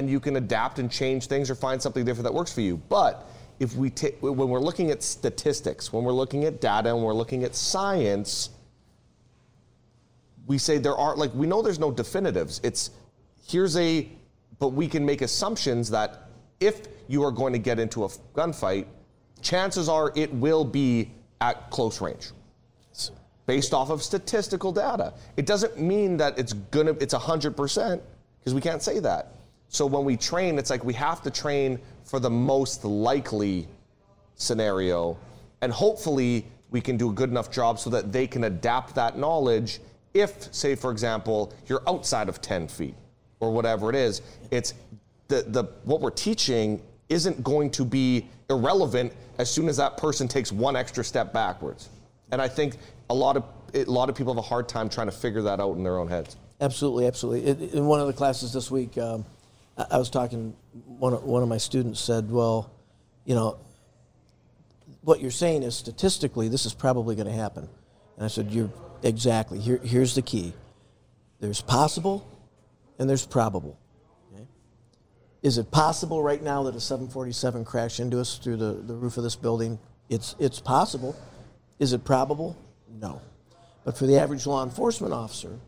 and 0.00 0.08
you 0.08 0.18
can 0.18 0.36
adapt 0.36 0.78
and 0.78 0.90
change 0.90 1.26
things 1.26 1.50
or 1.50 1.54
find 1.54 1.80
something 1.80 2.06
different 2.06 2.24
that 2.24 2.32
works 2.32 2.52
for 2.52 2.62
you. 2.62 2.78
But 2.88 3.26
if 3.58 3.76
we 3.76 3.90
t- 3.90 4.14
when 4.20 4.48
we're 4.48 4.58
looking 4.58 4.90
at 4.90 5.02
statistics, 5.02 5.92
when 5.92 6.04
we're 6.04 6.12
looking 6.12 6.44
at 6.44 6.58
data, 6.58 6.88
and 6.88 7.02
we're 7.02 7.12
looking 7.12 7.44
at 7.44 7.54
science, 7.54 8.48
we 10.46 10.56
say 10.56 10.78
there 10.78 10.96
are 10.96 11.14
like 11.16 11.34
we 11.34 11.46
know 11.46 11.60
there's 11.60 11.78
no 11.78 11.92
definitives. 11.92 12.62
It's 12.64 12.90
here's 13.46 13.76
a 13.76 14.08
but 14.58 14.68
we 14.68 14.88
can 14.88 15.04
make 15.04 15.20
assumptions 15.20 15.90
that 15.90 16.28
if 16.60 16.80
you 17.06 17.22
are 17.22 17.30
going 17.30 17.52
to 17.52 17.58
get 17.58 17.78
into 17.78 18.04
a 18.04 18.08
gunfight, 18.34 18.86
chances 19.42 19.86
are 19.88 20.12
it 20.16 20.32
will 20.32 20.64
be 20.64 21.10
at 21.42 21.70
close 21.70 22.00
range 22.00 22.30
based 23.44 23.74
off 23.74 23.90
of 23.90 24.02
statistical 24.02 24.72
data. 24.72 25.12
It 25.36 25.44
doesn't 25.44 25.78
mean 25.78 26.16
that 26.18 26.38
it's 26.38 26.54
gonna 26.54 26.92
it's 26.92 27.12
100% 27.12 28.00
because 28.38 28.54
we 28.54 28.62
can't 28.62 28.82
say 28.82 28.98
that. 29.00 29.34
So 29.70 29.86
when 29.86 30.04
we 30.04 30.16
train, 30.16 30.58
it's 30.58 30.68
like 30.68 30.84
we 30.84 30.94
have 30.94 31.22
to 31.22 31.30
train 31.30 31.78
for 32.04 32.20
the 32.20 32.28
most 32.28 32.84
likely 32.84 33.66
scenario 34.34 35.16
and 35.62 35.72
hopefully 35.72 36.46
we 36.70 36.80
can 36.80 36.96
do 36.96 37.10
a 37.10 37.12
good 37.12 37.30
enough 37.30 37.50
job 37.50 37.78
so 37.78 37.90
that 37.90 38.12
they 38.12 38.26
can 38.26 38.44
adapt 38.44 38.94
that 38.94 39.18
knowledge 39.18 39.80
if 40.14 40.52
say 40.52 40.74
for 40.74 40.90
example 40.90 41.52
you're 41.66 41.82
outside 41.86 42.26
of 42.26 42.40
10 42.40 42.66
feet 42.66 42.94
or 43.40 43.52
whatever 43.52 43.90
it 43.90 43.96
is 43.96 44.22
it's 44.50 44.72
the, 45.28 45.42
the 45.48 45.64
what 45.84 46.00
we're 46.00 46.10
teaching 46.10 46.80
isn't 47.10 47.42
going 47.42 47.70
to 47.70 47.84
be 47.84 48.26
irrelevant 48.48 49.12
as 49.38 49.50
soon 49.50 49.68
as 49.68 49.76
that 49.76 49.96
person 49.96 50.28
takes 50.28 50.52
one 50.52 50.76
extra 50.76 51.04
step 51.04 51.32
backwards. 51.32 51.90
And 52.32 52.40
I 52.40 52.48
think 52.48 52.76
a 53.10 53.14
lot 53.14 53.36
of 53.36 53.44
a 53.74 53.84
lot 53.84 54.08
of 54.08 54.16
people 54.16 54.32
have 54.34 54.38
a 54.44 54.46
hard 54.46 54.68
time 54.68 54.88
trying 54.88 55.06
to 55.06 55.12
figure 55.12 55.42
that 55.42 55.60
out 55.60 55.76
in 55.76 55.84
their 55.84 55.98
own 55.98 56.08
heads. 56.08 56.36
Absolutely, 56.60 57.06
absolutely. 57.06 57.72
In 57.72 57.86
one 57.86 58.00
of 58.00 58.06
the 58.06 58.12
classes 58.12 58.52
this 58.52 58.70
week, 58.70 58.98
um, 58.98 59.24
I 59.90 59.98
was 59.98 60.10
talking. 60.10 60.56
One 60.86 61.14
of, 61.14 61.24
one 61.24 61.42
of 61.42 61.48
my 61.48 61.58
students 61.58 62.00
said, 62.00 62.30
"Well, 62.30 62.70
you 63.24 63.34
know, 63.34 63.58
what 65.02 65.20
you're 65.20 65.30
saying 65.30 65.62
is 65.62 65.76
statistically 65.76 66.48
this 66.48 66.66
is 66.66 66.74
probably 66.74 67.14
going 67.14 67.26
to 67.28 67.32
happen." 67.32 67.68
And 68.16 68.24
I 68.24 68.28
said, 68.28 68.50
"You're 68.50 68.70
exactly. 69.02 69.58
Here, 69.58 69.78
here's 69.78 70.14
the 70.14 70.22
key. 70.22 70.52
There's 71.40 71.60
possible, 71.60 72.26
and 72.98 73.08
there's 73.08 73.26
probable. 73.26 73.78
Is 75.42 75.56
it 75.56 75.70
possible 75.70 76.22
right 76.22 76.42
now 76.42 76.64
that 76.64 76.74
a 76.74 76.80
747 76.80 77.64
crashed 77.64 77.98
into 77.98 78.20
us 78.20 78.36
through 78.38 78.56
the, 78.56 78.72
the 78.72 78.94
roof 78.94 79.16
of 79.16 79.22
this 79.22 79.36
building? 79.36 79.78
It's, 80.08 80.36
it's 80.38 80.60
possible. 80.60 81.16
Is 81.78 81.92
it 81.92 82.04
probable? 82.04 82.56
No. 83.00 83.22
But 83.84 83.96
for 83.96 84.06
the 84.06 84.18
average 84.18 84.46
law 84.46 84.62
enforcement 84.62 85.14
officer, 85.14 85.58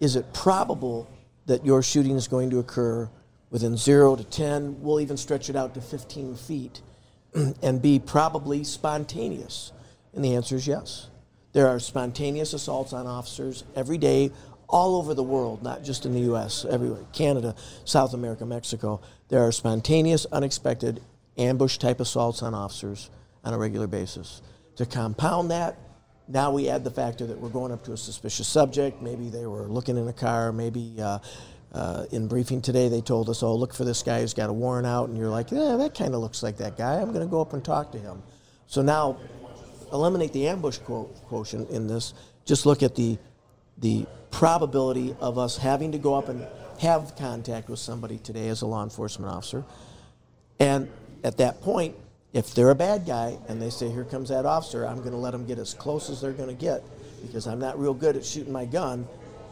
is 0.00 0.16
it 0.16 0.32
probable 0.32 1.06
that 1.46 1.64
your 1.64 1.82
shooting 1.82 2.16
is 2.16 2.28
going 2.28 2.50
to 2.50 2.58
occur 2.58 3.08
within 3.50 3.76
0 3.76 4.16
to 4.16 4.24
10? 4.24 4.82
We'll 4.82 5.00
even 5.00 5.16
stretch 5.16 5.50
it 5.50 5.56
out 5.56 5.74
to 5.74 5.80
15 5.80 6.36
feet 6.36 6.82
and 7.62 7.80
be 7.80 7.98
probably 7.98 8.64
spontaneous. 8.64 9.72
And 10.14 10.24
the 10.24 10.34
answer 10.34 10.56
is 10.56 10.66
yes. 10.66 11.08
There 11.52 11.68
are 11.68 11.78
spontaneous 11.78 12.52
assaults 12.52 12.92
on 12.92 13.06
officers 13.06 13.64
every 13.76 13.98
day 13.98 14.30
all 14.68 14.96
over 14.96 15.12
the 15.12 15.22
world, 15.22 15.62
not 15.62 15.84
just 15.84 16.06
in 16.06 16.14
the 16.14 16.20
U.S., 16.20 16.64
everywhere, 16.64 17.04
Canada, 17.12 17.54
South 17.84 18.14
America, 18.14 18.46
Mexico. 18.46 19.02
There 19.28 19.40
are 19.40 19.52
spontaneous, 19.52 20.26
unexpected 20.32 21.02
ambush 21.36 21.76
type 21.76 22.00
assaults 22.00 22.42
on 22.42 22.54
officers 22.54 23.10
on 23.44 23.52
a 23.52 23.58
regular 23.58 23.86
basis. 23.86 24.40
To 24.76 24.86
compound 24.86 25.50
that, 25.50 25.78
now 26.28 26.50
we 26.50 26.68
add 26.68 26.84
the 26.84 26.90
factor 26.90 27.26
that 27.26 27.38
we're 27.38 27.48
going 27.48 27.72
up 27.72 27.84
to 27.84 27.92
a 27.92 27.96
suspicious 27.96 28.48
subject. 28.48 29.02
Maybe 29.02 29.28
they 29.28 29.46
were 29.46 29.66
looking 29.66 29.96
in 29.96 30.08
a 30.08 30.12
car. 30.12 30.52
Maybe 30.52 30.94
uh, 31.00 31.18
uh, 31.72 32.06
in 32.10 32.28
briefing 32.28 32.62
today 32.62 32.88
they 32.88 33.00
told 33.00 33.28
us, 33.28 33.42
oh, 33.42 33.54
look 33.54 33.74
for 33.74 33.84
this 33.84 34.02
guy 34.02 34.20
who's 34.20 34.34
got 34.34 34.50
a 34.50 34.52
warrant 34.52 34.86
out. 34.86 35.08
And 35.08 35.18
you're 35.18 35.28
like, 35.28 35.50
yeah, 35.50 35.76
that 35.76 35.94
kind 35.94 36.14
of 36.14 36.20
looks 36.20 36.42
like 36.42 36.58
that 36.58 36.76
guy. 36.76 37.00
I'm 37.00 37.12
going 37.12 37.26
to 37.26 37.30
go 37.30 37.40
up 37.40 37.52
and 37.52 37.64
talk 37.64 37.92
to 37.92 37.98
him. 37.98 38.22
So 38.66 38.82
now 38.82 39.18
eliminate 39.92 40.32
the 40.32 40.48
ambush 40.48 40.78
quotient 40.78 41.70
in 41.70 41.86
this. 41.86 42.14
Just 42.44 42.66
look 42.66 42.82
at 42.82 42.94
the 42.94 43.18
the 43.78 44.06
probability 44.30 45.14
of 45.20 45.38
us 45.38 45.56
having 45.56 45.92
to 45.92 45.98
go 45.98 46.14
up 46.14 46.28
and 46.28 46.46
have 46.80 47.14
contact 47.16 47.68
with 47.68 47.78
somebody 47.78 48.18
today 48.18 48.48
as 48.48 48.62
a 48.62 48.66
law 48.66 48.82
enforcement 48.82 49.32
officer. 49.32 49.64
And 50.58 50.90
at 51.24 51.38
that 51.38 51.60
point, 51.60 51.96
if 52.32 52.54
they're 52.54 52.70
a 52.70 52.74
bad 52.74 53.06
guy 53.06 53.38
and 53.48 53.60
they 53.60 53.70
say, 53.70 53.90
Here 53.90 54.04
comes 54.04 54.28
that 54.30 54.46
officer, 54.46 54.86
I'm 54.86 54.98
going 54.98 55.12
to 55.12 55.16
let 55.16 55.32
them 55.32 55.46
get 55.46 55.58
as 55.58 55.74
close 55.74 56.10
as 56.10 56.20
they're 56.20 56.32
going 56.32 56.48
to 56.48 56.54
get 56.54 56.82
because 57.26 57.46
I'm 57.46 57.58
not 57.58 57.78
real 57.78 57.94
good 57.94 58.16
at 58.16 58.24
shooting 58.24 58.52
my 58.52 58.64
gun. 58.64 59.06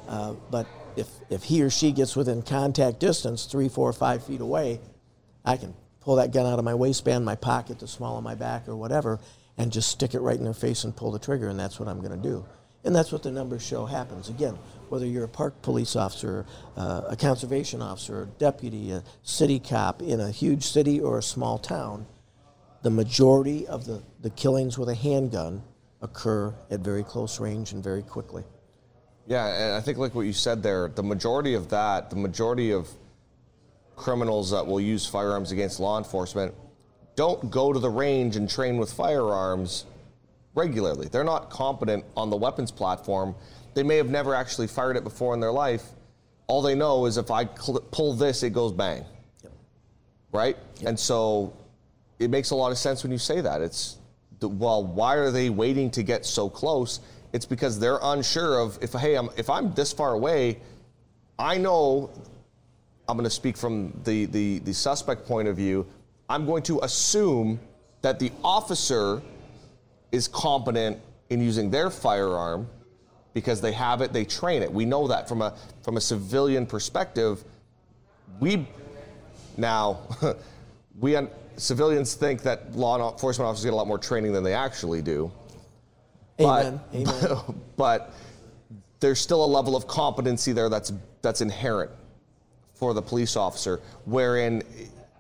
Uh, 0.09 0.35
but 0.51 0.67
if, 0.97 1.07
if 1.29 1.45
he 1.45 1.63
or 1.63 1.71
she 1.71 1.93
gets 1.93 2.17
within 2.17 2.43
contact 2.43 2.99
distance, 2.99 3.45
three, 3.45 3.69
four, 3.69 3.93
five 3.93 4.25
feet 4.25 4.41
away, 4.41 4.81
I 5.45 5.57
can 5.57 5.75
pull 6.01 6.17
that 6.17 6.33
gun 6.33 6.47
out 6.47 6.59
of 6.59 6.65
my 6.65 6.75
waistband, 6.75 7.25
my 7.25 7.37
pocket, 7.37 7.79
the 7.79 7.87
small 7.87 8.19
of 8.19 8.25
my 8.25 8.35
back, 8.35 8.67
or 8.69 8.75
whatever, 8.75 9.21
and 9.57 9.71
just 9.71 9.91
stick 9.91 10.15
it 10.15 10.21
right 10.21 10.37
in 10.37 10.45
their 10.45 10.55
face 10.55 10.85
and 10.85 10.97
pull 10.97 11.13
the 11.13 11.19
trigger, 11.19 11.49
and 11.49 11.61
that's 11.61 11.79
what 11.79 11.89
I'm 11.89 12.01
going 12.01 12.21
to 12.21 12.29
do. 12.29 12.45
And 12.83 12.97
that's 12.97 13.13
what 13.13 13.23
the 13.23 13.31
numbers 13.31 13.63
show 13.63 13.85
happens. 13.85 14.31
Again, 14.31 14.59
whether 14.89 15.07
you're 15.07 15.25
a 15.25 15.29
park 15.29 15.61
police 15.61 15.97
officer, 15.97 16.47
uh, 16.77 17.03
a 17.09 17.17
conservation 17.17 17.83
officer, 17.83 18.23
a 18.23 18.27
deputy, 18.27 18.91
a 18.91 19.05
city 19.23 19.61
cop 19.61 20.01
in 20.01 20.19
a 20.19 20.31
huge 20.31 20.65
city 20.65 20.99
or 20.99 21.19
a 21.19 21.23
small 21.23 21.59
town, 21.59 22.07
the 22.83 22.91
majority 22.91 23.67
of 23.67 23.85
the, 23.85 24.03
the 24.21 24.31
killings 24.31 24.79
with 24.79 24.89
a 24.89 24.95
handgun 24.95 25.63
occur 26.03 26.55
at 26.71 26.81
very 26.81 27.03
close 27.03 27.41
range 27.41 27.73
and 27.73 27.85
very 27.85 28.03
quickly. 28.03 28.43
Yeah, 29.27 29.47
and 29.47 29.75
I 29.75 29.81
think 29.81 29.99
like 29.99 30.15
what 30.15 30.23
you 30.23 30.33
said 30.33 30.63
there, 30.63 30.89
the 30.89 31.03
majority 31.03 31.55
of 31.55 31.69
that, 31.71 32.11
the 32.11 32.17
majority 32.17 32.73
of 32.73 32.89
criminals 33.97 34.51
that 34.51 34.67
will 34.67 34.81
use 34.81 35.07
firearms 35.07 35.53
against 35.53 35.79
law 35.79 35.99
enforcement 35.99 36.55
don't 37.17 37.51
go 37.51 37.73
to 37.73 37.79
the 37.79 37.91
range 37.91 38.37
and 38.37 38.49
train 38.49 38.79
with 38.79 38.91
firearms 38.93 39.85
regularly. 40.55 41.07
They're 41.09 41.23
not 41.23 41.51
competent 41.51 42.05
on 42.17 42.31
the 42.31 42.37
weapons 42.37 42.71
platform. 42.71 43.35
They 43.75 43.83
may 43.83 43.97
have 43.97 44.09
never 44.09 44.35
actually 44.35 44.69
fired 44.69 44.97
it 44.97 45.05
before 45.05 45.35
in 45.35 45.41
their 45.41 45.53
life. 45.53 45.85
All 46.47 46.63
they 46.63 46.75
know 46.75 47.07
is 47.07 47.19
if 47.19 47.31
I 47.31 47.45
cl- 47.45 47.81
pull 47.93 48.15
this, 48.15 48.43
it 48.43 48.51
goes 48.51 48.73
bang. 48.73 49.05
Yep. 49.45 49.53
Right? 50.33 50.57
Yep. 50.79 50.89
And 50.89 50.99
so 50.99 51.53
it 52.21 52.31
makes 52.31 52.51
a 52.51 52.55
lot 52.55 52.71
of 52.71 52.79
sense 52.79 53.03
when 53.03 53.11
you 53.11 53.19
say 53.19 53.41
that. 53.41 53.63
It's, 53.63 53.97
well, 54.41 54.85
why 54.85 55.15
are 55.17 55.31
they 55.31 55.51
waiting 55.51 55.91
to 55.93 56.03
get 56.03 56.25
so 56.25 56.49
close? 56.49 57.01
It's 57.33 57.47
because 57.47 57.81
they're 57.81 57.99
unsure 58.03 58.61
of 58.61 58.79
if, 58.83 58.93
hey, 58.93 59.17
I'm, 59.17 59.31
if 59.37 59.49
I'm 59.51 59.73
this 59.75 59.93
far 59.93 60.13
away, 60.13 60.61
I 61.39 61.57
know 61.57 62.11
I'm 63.09 63.17
going 63.17 63.25
to 63.25 63.35
speak 63.35 63.57
from 63.57 63.99
the, 64.05 64.27
the, 64.27 64.59
the 64.61 64.75
suspect 64.75 65.27
point 65.27 65.49
of 65.49 65.57
view. 65.57 65.87
I'm 66.29 66.47
going 66.47 66.63
to 66.65 66.81
assume 66.81 67.59
that 68.03 68.19
the 68.19 68.31
officer 68.45 69.23
is 70.13 70.29
competent 70.29 70.99
in 71.31 71.41
using 71.41 71.71
their 71.71 71.91
firearm 71.91 72.69
because 73.33 73.61
they 73.61 73.73
have 73.73 74.01
it, 74.01 74.13
they 74.13 74.25
train 74.25 74.63
it. 74.63 74.73
We 74.73 74.85
know 74.85 75.09
that 75.09 75.29
from 75.29 75.41
a 75.43 75.55
from 75.83 75.97
a 75.97 76.01
civilian 76.01 76.67
perspective. 76.67 77.45
We 78.41 78.67
now 79.57 80.01
we 80.99 81.17
civilians 81.61 82.15
think 82.15 82.43
that 82.43 82.75
law 82.75 83.13
enforcement 83.13 83.49
officers 83.49 83.65
get 83.65 83.73
a 83.73 83.77
lot 83.77 83.87
more 83.87 83.99
training 83.99 84.33
than 84.33 84.43
they 84.43 84.55
actually 84.55 85.03
do. 85.03 85.31
Amen. 86.41 86.81
But, 86.93 86.99
Amen. 86.99 87.63
but 87.77 88.15
there's 89.01 89.21
still 89.21 89.45
a 89.45 89.47
level 89.47 89.77
of 89.77 89.87
competency 89.87 90.53
there 90.53 90.69
that's 90.69 90.93
that's 91.23 91.41
inherent 91.41 91.91
for 92.75 92.95
the 92.95 93.03
police 93.03 93.37
officer, 93.37 93.81
wherein 94.07 94.63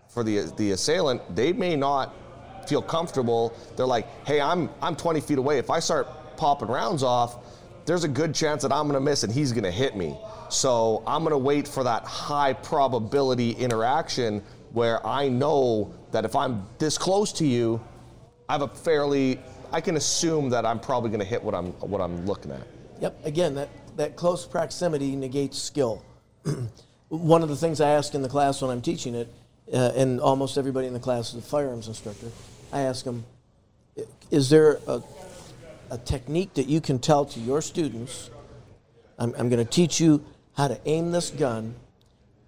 for 0.08 0.24
the 0.24 0.52
the 0.56 0.72
assailant, 0.72 1.36
they 1.36 1.52
may 1.52 1.76
not 1.76 2.14
feel 2.68 2.82
comfortable. 2.82 3.54
They're 3.76 3.86
like, 3.86 4.06
hey, 4.26 4.40
I'm 4.40 4.70
I'm 4.82 4.96
20 4.96 5.20
feet 5.20 5.38
away. 5.38 5.58
If 5.58 5.70
I 5.70 5.80
start 5.80 6.36
popping 6.36 6.68
rounds 6.68 7.02
off, 7.02 7.36
there's 7.84 8.04
a 8.04 8.08
good 8.08 8.34
chance 8.34 8.62
that 8.62 8.72
I'm 8.72 8.84
going 8.84 8.94
to 8.94 9.00
miss 9.00 9.24
and 9.24 9.32
he's 9.32 9.52
going 9.52 9.64
to 9.64 9.70
hit 9.70 9.96
me. 9.96 10.16
So 10.48 11.02
I'm 11.06 11.22
going 11.22 11.32
to 11.32 11.38
wait 11.38 11.68
for 11.68 11.84
that 11.84 12.04
high 12.04 12.52
probability 12.52 13.52
interaction 13.52 14.42
where 14.72 15.04
I 15.06 15.28
know 15.28 15.94
that 16.12 16.24
if 16.24 16.34
I'm 16.36 16.66
this 16.78 16.98
close 16.98 17.32
to 17.34 17.46
you, 17.46 17.80
I 18.48 18.52
have 18.52 18.62
a 18.62 18.68
fairly 18.68 19.38
I 19.72 19.80
can 19.80 19.96
assume 19.96 20.50
that 20.50 20.66
I'm 20.66 20.80
probably 20.80 21.10
going 21.10 21.20
to 21.20 21.26
hit 21.26 21.42
what 21.42 21.54
I'm 21.54 21.72
what 21.74 22.00
I'm 22.00 22.26
looking 22.26 22.50
at. 22.50 22.66
Yep. 23.00 23.24
Again, 23.24 23.54
that 23.54 23.68
that 23.96 24.16
close 24.16 24.46
proximity 24.46 25.16
negates 25.16 25.58
skill. 25.58 26.02
One 27.08 27.42
of 27.42 27.48
the 27.48 27.56
things 27.56 27.80
I 27.80 27.90
ask 27.90 28.14
in 28.14 28.22
the 28.22 28.28
class 28.28 28.62
when 28.62 28.70
I'm 28.70 28.82
teaching 28.82 29.14
it, 29.14 29.28
uh, 29.72 29.92
and 29.96 30.20
almost 30.20 30.56
everybody 30.56 30.86
in 30.86 30.92
the 30.92 31.00
class 31.00 31.30
is 31.30 31.36
a 31.36 31.42
firearms 31.42 31.88
instructor, 31.88 32.28
I 32.72 32.80
ask 32.80 33.04
them, 33.04 33.24
is 34.30 34.48
there 34.48 34.78
a, 34.86 35.02
a 35.90 35.98
technique 35.98 36.54
that 36.54 36.68
you 36.68 36.80
can 36.80 37.00
tell 37.00 37.24
to 37.24 37.40
your 37.40 37.60
students? 37.62 38.30
I'm, 39.18 39.34
I'm 39.36 39.48
going 39.48 39.64
to 39.64 39.70
teach 39.70 40.00
you 40.00 40.24
how 40.56 40.68
to 40.68 40.80
aim 40.86 41.10
this 41.10 41.30
gun, 41.30 41.74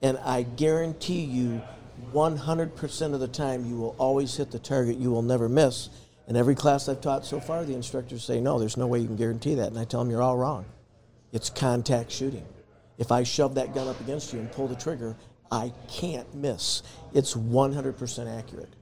and 0.00 0.16
I 0.18 0.42
guarantee 0.42 1.22
you 1.22 1.60
100% 2.12 3.14
of 3.14 3.20
the 3.20 3.28
time 3.28 3.66
you 3.66 3.76
will 3.76 3.94
always 3.98 4.36
hit 4.36 4.50
the 4.50 4.58
target, 4.58 4.96
you 4.96 5.10
will 5.10 5.22
never 5.22 5.48
miss. 5.48 5.88
In 6.28 6.36
every 6.36 6.54
class 6.54 6.88
I've 6.88 7.00
taught 7.00 7.24
so 7.24 7.40
far, 7.40 7.64
the 7.64 7.74
instructors 7.74 8.24
say, 8.24 8.40
no, 8.40 8.58
there's 8.58 8.76
no 8.76 8.86
way 8.86 9.00
you 9.00 9.06
can 9.06 9.16
guarantee 9.16 9.56
that. 9.56 9.68
And 9.68 9.78
I 9.78 9.84
tell 9.84 10.00
them, 10.00 10.10
you're 10.10 10.22
all 10.22 10.36
wrong. 10.36 10.64
It's 11.32 11.50
contact 11.50 12.10
shooting. 12.10 12.44
If 12.98 13.10
I 13.10 13.22
shove 13.22 13.54
that 13.56 13.74
gun 13.74 13.88
up 13.88 14.00
against 14.00 14.32
you 14.32 14.38
and 14.38 14.50
pull 14.52 14.68
the 14.68 14.76
trigger, 14.76 15.16
I 15.50 15.72
can't 15.88 16.32
miss. 16.34 16.82
It's 17.12 17.34
100% 17.34 18.38
accurate. 18.38 18.72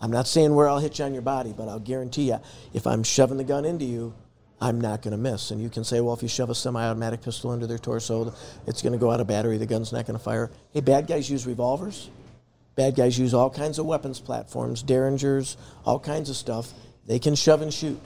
I'm 0.00 0.10
not 0.10 0.26
saying 0.26 0.54
where 0.54 0.68
I'll 0.68 0.78
hit 0.78 0.98
you 0.98 1.04
on 1.04 1.12
your 1.12 1.22
body, 1.22 1.54
but 1.56 1.68
I'll 1.68 1.78
guarantee 1.78 2.28
you, 2.28 2.40
if 2.72 2.86
I'm 2.86 3.02
shoving 3.02 3.36
the 3.36 3.44
gun 3.44 3.64
into 3.64 3.84
you, 3.84 4.14
I'm 4.60 4.80
not 4.80 5.02
going 5.02 5.12
to 5.12 5.18
miss. 5.18 5.50
And 5.50 5.62
you 5.62 5.70
can 5.70 5.84
say, 5.84 6.00
well, 6.00 6.14
if 6.14 6.22
you 6.22 6.28
shove 6.28 6.50
a 6.50 6.54
semi 6.54 6.82
automatic 6.82 7.22
pistol 7.22 7.52
into 7.52 7.66
their 7.66 7.78
torso, 7.78 8.34
it's 8.66 8.82
going 8.82 8.92
to 8.92 8.98
go 8.98 9.10
out 9.10 9.20
of 9.20 9.26
battery, 9.26 9.56
the 9.58 9.66
gun's 9.66 9.92
not 9.92 10.06
going 10.06 10.18
to 10.18 10.22
fire. 10.22 10.50
Hey, 10.72 10.80
bad 10.80 11.06
guys 11.06 11.30
use 11.30 11.46
revolvers. 11.46 12.10
Bad 12.80 12.94
guys 12.94 13.18
use 13.18 13.34
all 13.34 13.50
kinds 13.50 13.78
of 13.78 13.84
weapons 13.84 14.20
platforms, 14.20 14.82
derringers, 14.82 15.58
all 15.84 16.00
kinds 16.00 16.30
of 16.30 16.36
stuff. 16.36 16.72
They 17.06 17.18
can 17.18 17.34
shove 17.34 17.60
and 17.60 17.74
shoot, 17.74 18.00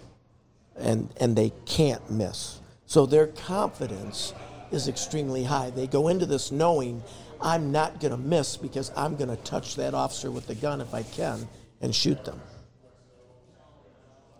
and, 0.74 1.08
and 1.20 1.36
they 1.36 1.52
can't 1.64 2.10
miss. 2.10 2.58
So 2.84 3.06
their 3.06 3.28
confidence 3.28 4.34
is 4.72 4.88
extremely 4.88 5.44
high. 5.44 5.70
They 5.70 5.86
go 5.86 6.08
into 6.08 6.26
this 6.26 6.50
knowing 6.50 7.04
I'm 7.40 7.70
not 7.70 8.00
going 8.00 8.10
to 8.10 8.16
miss 8.16 8.56
because 8.56 8.90
I'm 8.96 9.14
going 9.14 9.28
to 9.28 9.36
touch 9.44 9.76
that 9.76 9.94
officer 9.94 10.32
with 10.32 10.48
the 10.48 10.56
gun 10.56 10.80
if 10.80 10.92
I 10.92 11.04
can 11.04 11.46
and 11.80 11.94
shoot 11.94 12.24
them. 12.24 12.40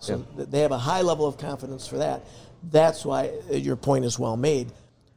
So 0.00 0.26
yeah. 0.37 0.47
they 0.49 0.62
have 0.62 0.73
a 0.73 0.79
high 0.79 1.03
level 1.03 1.26
of 1.26 1.38
confidence 1.38 1.87
for 1.87 1.99
that. 1.99 2.23
That's 2.73 3.05
why 3.05 3.31
uh, 3.53 3.55
your 3.55 3.76
point 3.76 4.05
is 4.05 4.19
well 4.19 4.37
made. 4.37 4.73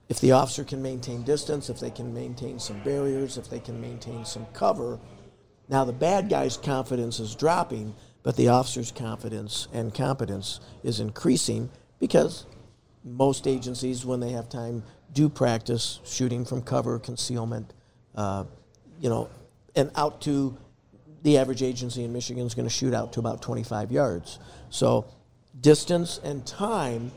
If 0.09 0.19
the 0.21 0.31
officer 0.31 0.63
can 0.63 0.81
maintain 0.81 1.23
distance, 1.23 1.69
if 1.69 1.79
they 1.79 1.91
can 1.91 2.13
maintain 2.13 2.59
some 2.59 2.81
barriers, 2.83 3.37
if 3.37 3.49
they 3.49 3.59
can 3.59 3.81
maintain 3.81 4.23
some 4.23 4.45
cover, 4.53 4.99
now 5.67 5.83
the 5.83 5.93
bad 5.93 6.29
guy's 6.29 6.55
confidence 6.55 7.19
is 7.19 7.35
dropping, 7.35 7.93
but 8.23 8.37
the 8.37 8.47
officer's 8.47 8.91
confidence 8.91 9.67
and 9.73 9.93
competence 9.93 10.61
is 10.83 10.99
increasing 10.99 11.69
because 11.99 12.45
most 13.03 13.47
agencies, 13.47 14.05
when 14.05 14.19
they 14.19 14.31
have 14.31 14.49
time, 14.49 14.83
do 15.13 15.29
practice 15.29 15.99
shooting 16.05 16.45
from 16.45 16.61
cover, 16.61 16.99
concealment, 16.99 17.73
uh, 18.15 18.45
you 18.99 19.09
know, 19.09 19.29
and 19.75 19.91
out 19.95 20.21
to 20.21 20.57
the 21.23 21.37
average 21.37 21.63
agency 21.63 22.03
in 22.03 22.13
Michigan 22.13 22.45
is 22.45 22.53
going 22.53 22.67
to 22.67 22.73
shoot 22.73 22.93
out 22.93 23.13
to 23.13 23.19
about 23.19 23.41
25 23.41 23.91
yards. 23.91 24.39
So 24.69 25.05
distance 25.59 26.19
and 26.23 26.45
time 26.45 27.11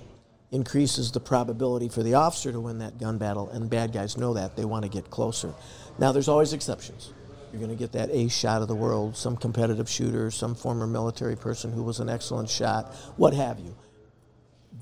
increases 0.53 1.13
the 1.13 1.21
probability 1.21 1.89
for 1.89 2.03
the 2.03 2.15
officer 2.15 2.51
to 2.51 2.61
win 2.61 2.79
that 2.79 2.99
gun 2.99 3.19
battle, 3.19 3.49
and 3.51 3.71
bad 3.71 3.93
guys 3.93 4.17
know 4.17 4.35
that. 4.35 4.57
They 4.57 4.65
want 4.65 4.85
to 4.85 4.89
get 4.89 5.11
closer. 5.11 5.55
Now, 5.99 6.13
there's 6.13 6.29
always 6.29 6.53
exceptions. 6.53 7.13
You're 7.53 7.61
going 7.61 7.71
to 7.71 7.77
get 7.77 7.93
that 7.93 8.11
ace 8.11 8.37
shot 8.37 8.63
of 8.63 8.69
the 8.69 8.75
world, 8.75 9.17
some 9.17 9.37
competitive 9.37 9.89
shooter, 9.89 10.31
some 10.31 10.55
former 10.55 10.87
military 10.87 11.37
person 11.37 11.73
who 11.73 11.83
was 11.83 12.01
an 12.01 12.09
excellent 12.09 12.49
shot, 12.49 12.95
what 13.17 13.35
have 13.35 13.59
you. 13.59 13.75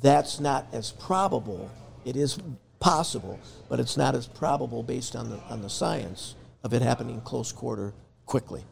That's 0.03 0.39
not 0.39 0.67
as 0.73 0.93
probable. 0.93 1.71
It 2.05 2.17
is 2.17 2.39
possible, 2.79 3.41
but 3.69 3.81
it's 3.81 3.97
not 3.97 4.15
as 4.15 4.27
probable 4.27 4.83
based 4.83 5.17
on 5.17 5.31
the, 5.31 5.39
on 5.49 5.63
the 5.63 5.71
science 5.71 6.35
of 6.63 6.73
it 6.75 6.83
happening 6.83 7.21
close 7.23 7.53
quarter 7.53 7.93
quickly. 8.27 8.65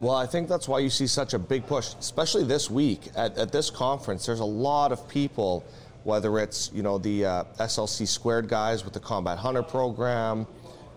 Well, 0.00 0.14
I 0.14 0.26
think 0.26 0.48
that's 0.48 0.66
why 0.66 0.78
you 0.78 0.88
see 0.88 1.06
such 1.06 1.34
a 1.34 1.38
big 1.38 1.66
push, 1.66 1.94
especially 1.98 2.44
this 2.44 2.70
week 2.70 3.08
at, 3.16 3.36
at 3.36 3.52
this 3.52 3.68
conference. 3.68 4.24
There's 4.24 4.40
a 4.40 4.44
lot 4.44 4.92
of 4.92 5.06
people, 5.08 5.64
whether 6.04 6.38
it's 6.38 6.70
you 6.72 6.82
know 6.82 6.98
the 6.98 7.24
uh, 7.24 7.44
SLC 7.58 8.06
squared 8.06 8.48
guys 8.48 8.84
with 8.84 8.94
the 8.94 9.00
Combat 9.00 9.38
Hunter 9.38 9.62
program, 9.62 10.46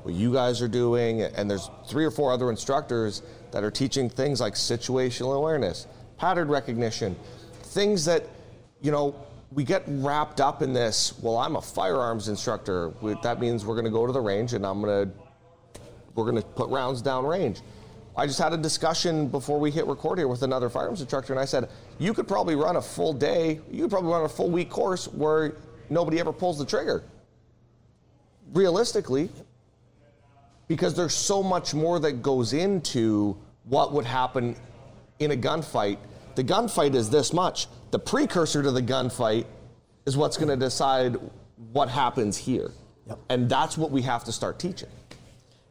what 0.04 0.14
you 0.14 0.34
guys 0.34 0.62
are 0.62 0.68
doing, 0.68 1.22
and 1.22 1.50
there's 1.50 1.70
three 1.88 2.06
or 2.06 2.12
four 2.12 2.32
other 2.32 2.50
instructors 2.50 3.22
that 3.52 3.64
are 3.64 3.72
teaching 3.72 4.10
things 4.10 4.42
like 4.42 4.54
situational 4.54 5.36
awareness, 5.36 5.88
pattern 6.18 6.48
recognition, 6.48 7.16
things 7.64 8.06
that 8.06 8.24
you 8.82 8.92
know 8.92 9.16
we 9.52 9.64
get 9.64 9.84
wrapped 9.88 10.42
up 10.42 10.62
in 10.62 10.74
this. 10.74 11.14
Well, 11.22 11.38
I'm 11.38 11.56
a 11.56 11.62
firearms 11.62 12.28
instructor. 12.28 12.94
That 13.22 13.40
means 13.40 13.66
we're 13.66 13.76
going 13.76 13.86
to 13.86 13.92
go 13.92 14.08
to 14.08 14.14
the 14.14 14.22
range 14.22 14.54
and 14.54 14.66
I'm 14.66 14.82
going 14.82 15.10
to 15.10 15.16
we're 16.16 16.30
going 16.30 16.42
to 16.42 16.48
put 16.48 16.70
rounds 16.70 17.02
down 17.02 17.26
range. 17.26 17.62
I 18.16 18.28
just 18.28 18.40
had 18.40 18.54
a 18.54 18.58
discussion 18.58 19.28
before 19.28 19.60
we 19.60 19.72
hit 19.72 19.88
record 19.88 20.20
here 20.20 20.28
with 20.28 20.44
another 20.44 20.70
firearms 20.70 21.02
instructor, 21.02 21.34
and 21.34 21.40
I 21.40 21.46
said, 21.46 21.70
you 21.98 22.14
could 22.14 22.28
probably 22.28 22.56
run 22.56 22.76
a 22.76 22.82
full 22.82 23.14
day, 23.14 23.60
you 23.72 23.82
could 23.84 23.90
probably 23.90 24.12
run 24.12 24.24
a 24.24 24.30
full 24.30 24.52
week 24.52 24.70
course 24.70 25.08
where 25.08 25.56
nobody 25.90 26.20
ever 26.20 26.32
pulls 26.32 26.60
the 26.60 26.66
trigger. 26.66 27.04
Realistically, 28.54 29.30
because 30.68 30.94
there's 30.96 31.16
so 31.16 31.42
much 31.42 31.74
more 31.74 32.00
that 32.00 32.22
goes 32.22 32.54
into 32.54 33.36
what 33.66 33.94
would 33.94 34.06
happen 34.06 34.56
in 35.20 35.32
a 35.32 35.36
gunfight. 35.36 35.98
The 36.36 36.44
gunfight 36.44 36.94
is 36.94 37.10
this 37.10 37.34
much. 37.34 37.68
The 37.92 38.00
precursor 38.00 38.62
to 38.62 38.72
the 38.72 38.82
gunfight 38.82 39.46
is 40.06 40.18
what's 40.18 40.38
going 40.38 40.50
to 40.50 40.58
decide 40.58 41.18
what 41.72 41.90
happens 41.90 42.38
here. 42.38 42.72
Yep. 43.08 43.20
And 43.30 43.50
that's 43.50 43.78
what 43.78 43.92
we 43.92 44.02
have 44.04 44.24
to 44.26 44.32
start 44.32 44.60
teaching. 44.60 44.90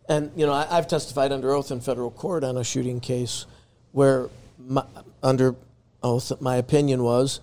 And, 0.08 0.32
you 0.36 0.46
know, 0.46 0.52
I, 0.52 0.66
have 0.66 0.88
testified 0.88 1.32
under 1.32 1.52
oath 1.52 1.70
in 1.70 1.80
federal 1.80 2.10
court 2.10 2.44
on 2.44 2.56
a 2.56 2.64
shooting 2.64 3.00
case 3.00 3.46
where, 3.92 4.28
my, 4.58 4.84
under 5.22 5.54
oath, 6.02 6.32
my 6.40 6.56
opinion 6.56 7.02
was 7.02 7.40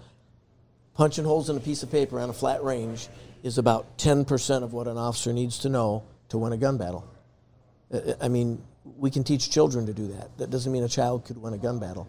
punching 0.95 1.23
holes 1.23 1.49
in 1.49 1.55
a 1.55 1.61
piece 1.61 1.81
of 1.83 1.89
paper 1.89 2.19
on 2.19 2.29
a 2.29 2.33
flat 2.33 2.61
range 2.63 3.07
is 3.41 3.57
about 3.57 3.97
10% 3.97 4.63
of 4.63 4.73
what 4.73 4.87
an 4.87 4.97
officer 4.97 5.31
needs 5.31 5.59
to 5.59 5.69
know 5.69 6.03
to 6.27 6.37
win 6.37 6.51
a 6.51 6.57
gun 6.57 6.77
battle. 6.77 7.07
I 8.21 8.27
mean, 8.27 8.61
we 8.97 9.09
can 9.09 9.23
teach 9.23 9.49
children 9.49 9.85
to 9.85 9.93
do 9.93 10.07
that. 10.09 10.37
That 10.37 10.49
doesn't 10.49 10.71
mean 10.71 10.83
a 10.83 10.89
child 10.89 11.25
could 11.25 11.37
win 11.37 11.53
a 11.53 11.57
gun 11.57 11.79
battle. 11.79 12.07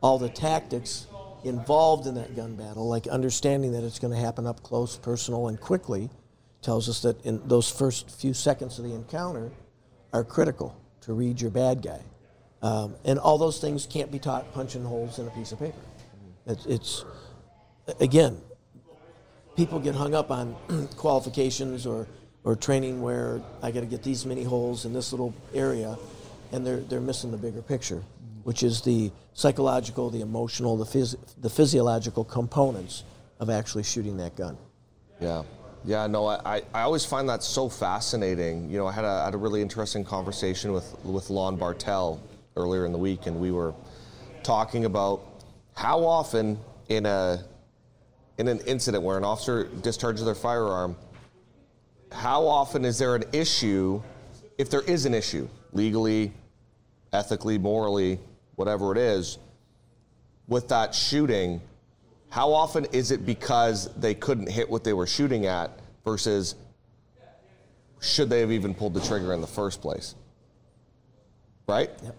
All 0.00 0.18
the 0.18 0.28
tactics 0.28 1.08
involved 1.42 2.06
in 2.06 2.14
that 2.14 2.36
gun 2.36 2.54
battle, 2.54 2.88
like 2.88 3.08
understanding 3.08 3.72
that 3.72 3.82
it's 3.82 3.98
going 3.98 4.14
to 4.14 4.20
happen 4.20 4.46
up 4.46 4.62
close, 4.62 4.96
personal, 4.96 5.48
and 5.48 5.60
quickly, 5.60 6.08
tells 6.62 6.88
us 6.88 7.02
that 7.02 7.24
in 7.24 7.46
those 7.48 7.68
first 7.68 8.10
few 8.10 8.34
seconds 8.34 8.78
of 8.78 8.84
the 8.84 8.94
encounter 8.94 9.50
are 10.12 10.24
critical 10.24 10.80
to 11.02 11.12
read 11.12 11.40
your 11.40 11.50
bad 11.50 11.82
guy. 11.82 12.00
Um, 12.62 12.96
and 13.04 13.18
all 13.18 13.38
those 13.38 13.60
things 13.60 13.86
can't 13.86 14.10
be 14.10 14.18
taught 14.18 14.52
punching 14.52 14.84
holes 14.84 15.18
in 15.18 15.26
a 15.26 15.30
piece 15.30 15.52
of 15.52 15.60
paper. 15.60 15.78
It's, 16.46 16.66
it's 16.66 17.04
again, 18.00 18.40
people 19.56 19.78
get 19.78 19.94
hung 19.94 20.14
up 20.14 20.30
on 20.30 20.56
qualifications 20.96 21.86
or, 21.86 22.06
or 22.44 22.56
training 22.56 23.00
where 23.00 23.40
I 23.62 23.70
got 23.70 23.80
to 23.80 23.86
get 23.86 24.02
these 24.02 24.26
many 24.26 24.42
holes 24.42 24.84
in 24.84 24.92
this 24.92 25.12
little 25.12 25.34
area, 25.54 25.96
and 26.52 26.66
they're, 26.66 26.80
they're 26.80 27.00
missing 27.00 27.30
the 27.30 27.36
bigger 27.36 27.62
picture 27.62 28.02
which 28.48 28.62
is 28.62 28.80
the 28.80 29.12
psychological, 29.34 30.08
the 30.08 30.22
emotional, 30.22 30.74
the, 30.78 30.84
phys- 30.86 31.18
the 31.36 31.50
physiological 31.50 32.24
components 32.24 33.04
of 33.40 33.50
actually 33.50 33.82
shooting 33.82 34.16
that 34.16 34.34
gun. 34.36 34.56
Yeah. 35.20 35.42
Yeah, 35.88 36.06
no, 36.06 36.26
I, 36.26 36.60
I 36.74 36.82
always 36.82 37.06
find 37.06 37.26
that 37.30 37.42
so 37.42 37.70
fascinating. 37.70 38.68
You 38.68 38.76
know, 38.76 38.86
I 38.86 38.92
had 38.92 39.06
a, 39.06 39.24
had 39.24 39.32
a 39.32 39.38
really 39.38 39.62
interesting 39.62 40.04
conversation 40.04 40.70
with, 40.70 40.94
with 41.02 41.30
Lon 41.30 41.56
Bartel 41.56 42.20
earlier 42.58 42.84
in 42.84 42.92
the 42.92 42.98
week, 42.98 43.24
and 43.24 43.40
we 43.40 43.52
were 43.52 43.72
talking 44.42 44.84
about 44.84 45.22
how 45.74 46.04
often 46.04 46.58
in 46.90 47.06
a 47.06 47.42
in 48.36 48.48
an 48.48 48.60
incident 48.66 49.02
where 49.02 49.16
an 49.16 49.24
officer 49.24 49.64
discharges 49.80 50.26
their 50.26 50.34
firearm, 50.34 50.94
how 52.12 52.46
often 52.46 52.84
is 52.84 52.98
there 52.98 53.14
an 53.16 53.24
issue, 53.32 54.02
if 54.58 54.68
there 54.68 54.82
is 54.82 55.06
an 55.06 55.14
issue, 55.14 55.48
legally, 55.72 56.34
ethically, 57.14 57.56
morally, 57.56 58.20
whatever 58.56 58.92
it 58.92 58.98
is, 58.98 59.38
with 60.48 60.68
that 60.68 60.94
shooting, 60.94 61.62
how 62.30 62.52
often 62.52 62.84
is 62.86 63.10
it 63.10 63.24
because 63.24 63.92
they 63.94 64.14
couldn't 64.14 64.48
hit 64.48 64.68
what 64.68 64.84
they 64.84 64.92
were 64.92 65.06
shooting 65.06 65.46
at 65.46 65.70
versus 66.04 66.54
should 68.00 68.30
they 68.30 68.40
have 68.40 68.52
even 68.52 68.74
pulled 68.74 68.94
the 68.94 69.00
trigger 69.00 69.32
in 69.32 69.40
the 69.40 69.46
first 69.46 69.80
place? 69.80 70.14
Right? 71.66 71.90
Yep. 72.02 72.16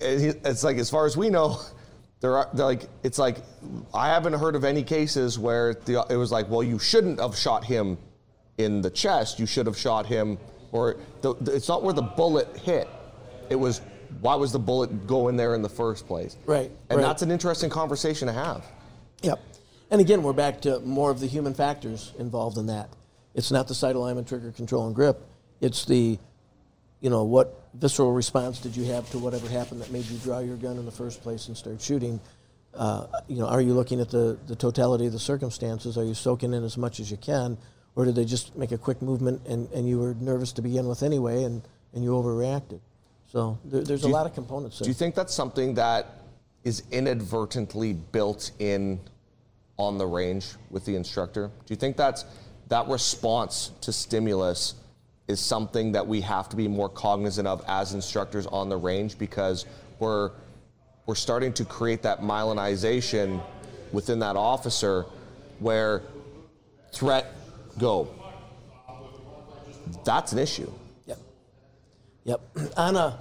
It's 0.00 0.64
like, 0.64 0.78
as 0.78 0.90
far 0.90 1.06
as 1.06 1.16
we 1.16 1.30
know, 1.30 1.60
there 2.20 2.36
are 2.36 2.48
like 2.54 2.88
it's 3.02 3.18
like 3.18 3.38
I 3.94 4.08
haven't 4.08 4.32
heard 4.32 4.56
of 4.56 4.64
any 4.64 4.82
cases 4.82 5.38
where 5.38 5.74
the, 5.74 6.04
it 6.10 6.16
was 6.16 6.32
like, 6.32 6.48
well, 6.48 6.62
you 6.62 6.78
shouldn't 6.78 7.20
have 7.20 7.36
shot 7.36 7.64
him 7.64 7.98
in 8.56 8.80
the 8.80 8.90
chest. 8.90 9.38
You 9.38 9.46
should 9.46 9.66
have 9.66 9.76
shot 9.76 10.06
him, 10.06 10.38
or 10.72 10.96
the, 11.20 11.34
it's 11.52 11.68
not 11.68 11.82
where 11.82 11.94
the 11.94 12.02
bullet 12.02 12.56
hit. 12.56 12.88
It 13.50 13.56
was 13.56 13.82
why 14.20 14.34
was 14.34 14.52
the 14.52 14.58
bullet 14.58 15.06
go 15.06 15.28
in 15.28 15.36
there 15.36 15.54
in 15.54 15.62
the 15.62 15.68
first 15.68 16.06
place? 16.06 16.36
Right. 16.46 16.70
And 16.90 16.98
right. 16.98 17.06
that's 17.06 17.22
an 17.22 17.30
interesting 17.30 17.70
conversation 17.70 18.26
to 18.26 18.32
have. 18.32 18.64
Yep. 19.22 19.40
And 19.90 20.00
again, 20.00 20.22
we're 20.22 20.32
back 20.32 20.62
to 20.62 20.80
more 20.80 21.10
of 21.10 21.20
the 21.20 21.26
human 21.26 21.54
factors 21.54 22.12
involved 22.18 22.58
in 22.58 22.66
that. 22.66 22.90
It's 23.34 23.50
not 23.50 23.68
the 23.68 23.74
sight 23.74 23.96
alignment, 23.96 24.28
trigger 24.28 24.52
control, 24.52 24.86
and 24.86 24.94
grip. 24.94 25.20
It's 25.60 25.84
the, 25.84 26.18
you 27.00 27.10
know, 27.10 27.24
what 27.24 27.68
visceral 27.74 28.12
response 28.12 28.60
did 28.60 28.76
you 28.76 28.84
have 28.84 29.08
to 29.10 29.18
whatever 29.18 29.48
happened 29.48 29.80
that 29.80 29.90
made 29.90 30.04
you 30.06 30.18
draw 30.18 30.40
your 30.40 30.56
gun 30.56 30.76
in 30.76 30.84
the 30.84 30.92
first 30.92 31.22
place 31.22 31.48
and 31.48 31.56
start 31.56 31.80
shooting? 31.80 32.20
Uh, 32.74 33.06
you 33.28 33.38
know, 33.38 33.46
are 33.46 33.60
you 33.60 33.74
looking 33.74 34.00
at 34.00 34.10
the, 34.10 34.38
the 34.46 34.56
totality 34.56 35.06
of 35.06 35.12
the 35.12 35.18
circumstances? 35.18 35.96
Are 35.96 36.04
you 36.04 36.14
soaking 36.14 36.52
in 36.52 36.64
as 36.64 36.76
much 36.76 37.00
as 37.00 37.10
you 37.10 37.16
can? 37.16 37.56
Or 37.96 38.04
did 38.04 38.14
they 38.14 38.24
just 38.24 38.56
make 38.56 38.72
a 38.72 38.78
quick 38.78 39.02
movement 39.02 39.46
and, 39.46 39.70
and 39.72 39.88
you 39.88 39.98
were 39.98 40.14
nervous 40.14 40.52
to 40.52 40.62
begin 40.62 40.86
with 40.86 41.02
anyway 41.02 41.44
and, 41.44 41.62
and 41.94 42.04
you 42.04 42.10
overreacted? 42.10 42.80
So 43.32 43.58
there, 43.64 43.82
there's 43.82 44.04
a 44.04 44.08
lot 44.08 44.26
of 44.26 44.34
components. 44.34 44.78
There. 44.78 44.84
Do 44.84 44.90
you 44.90 44.94
think 44.94 45.14
that's 45.14 45.34
something 45.34 45.74
that 45.74 46.06
is 46.64 46.82
inadvertently 46.90 47.92
built 47.92 48.50
in 48.58 49.00
on 49.76 49.98
the 49.98 50.06
range 50.06 50.46
with 50.70 50.84
the 50.84 50.96
instructor? 50.96 51.48
Do 51.48 51.74
you 51.74 51.76
think 51.76 51.96
that's 51.96 52.24
that 52.68 52.88
response 52.88 53.72
to 53.82 53.92
stimulus 53.92 54.74
is 55.28 55.40
something 55.40 55.92
that 55.92 56.06
we 56.06 56.20
have 56.22 56.48
to 56.48 56.56
be 56.56 56.68
more 56.68 56.88
cognizant 56.88 57.46
of 57.46 57.62
as 57.68 57.94
instructors 57.94 58.46
on 58.46 58.68
the 58.68 58.76
range 58.76 59.18
because 59.18 59.66
we're 59.98 60.30
we're 61.08 61.14
starting 61.14 61.54
to 61.54 61.64
create 61.64 62.02
that 62.02 62.20
myelinization 62.20 63.42
within 63.92 64.18
that 64.18 64.36
officer 64.36 65.06
where 65.58 66.02
threat 66.92 67.32
go. 67.78 68.08
That's 70.04 70.32
an 70.32 70.38
issue. 70.38 70.70
Yep. 71.06 71.18
Yep 72.24 72.40
on 72.76 72.96
a, 72.96 73.18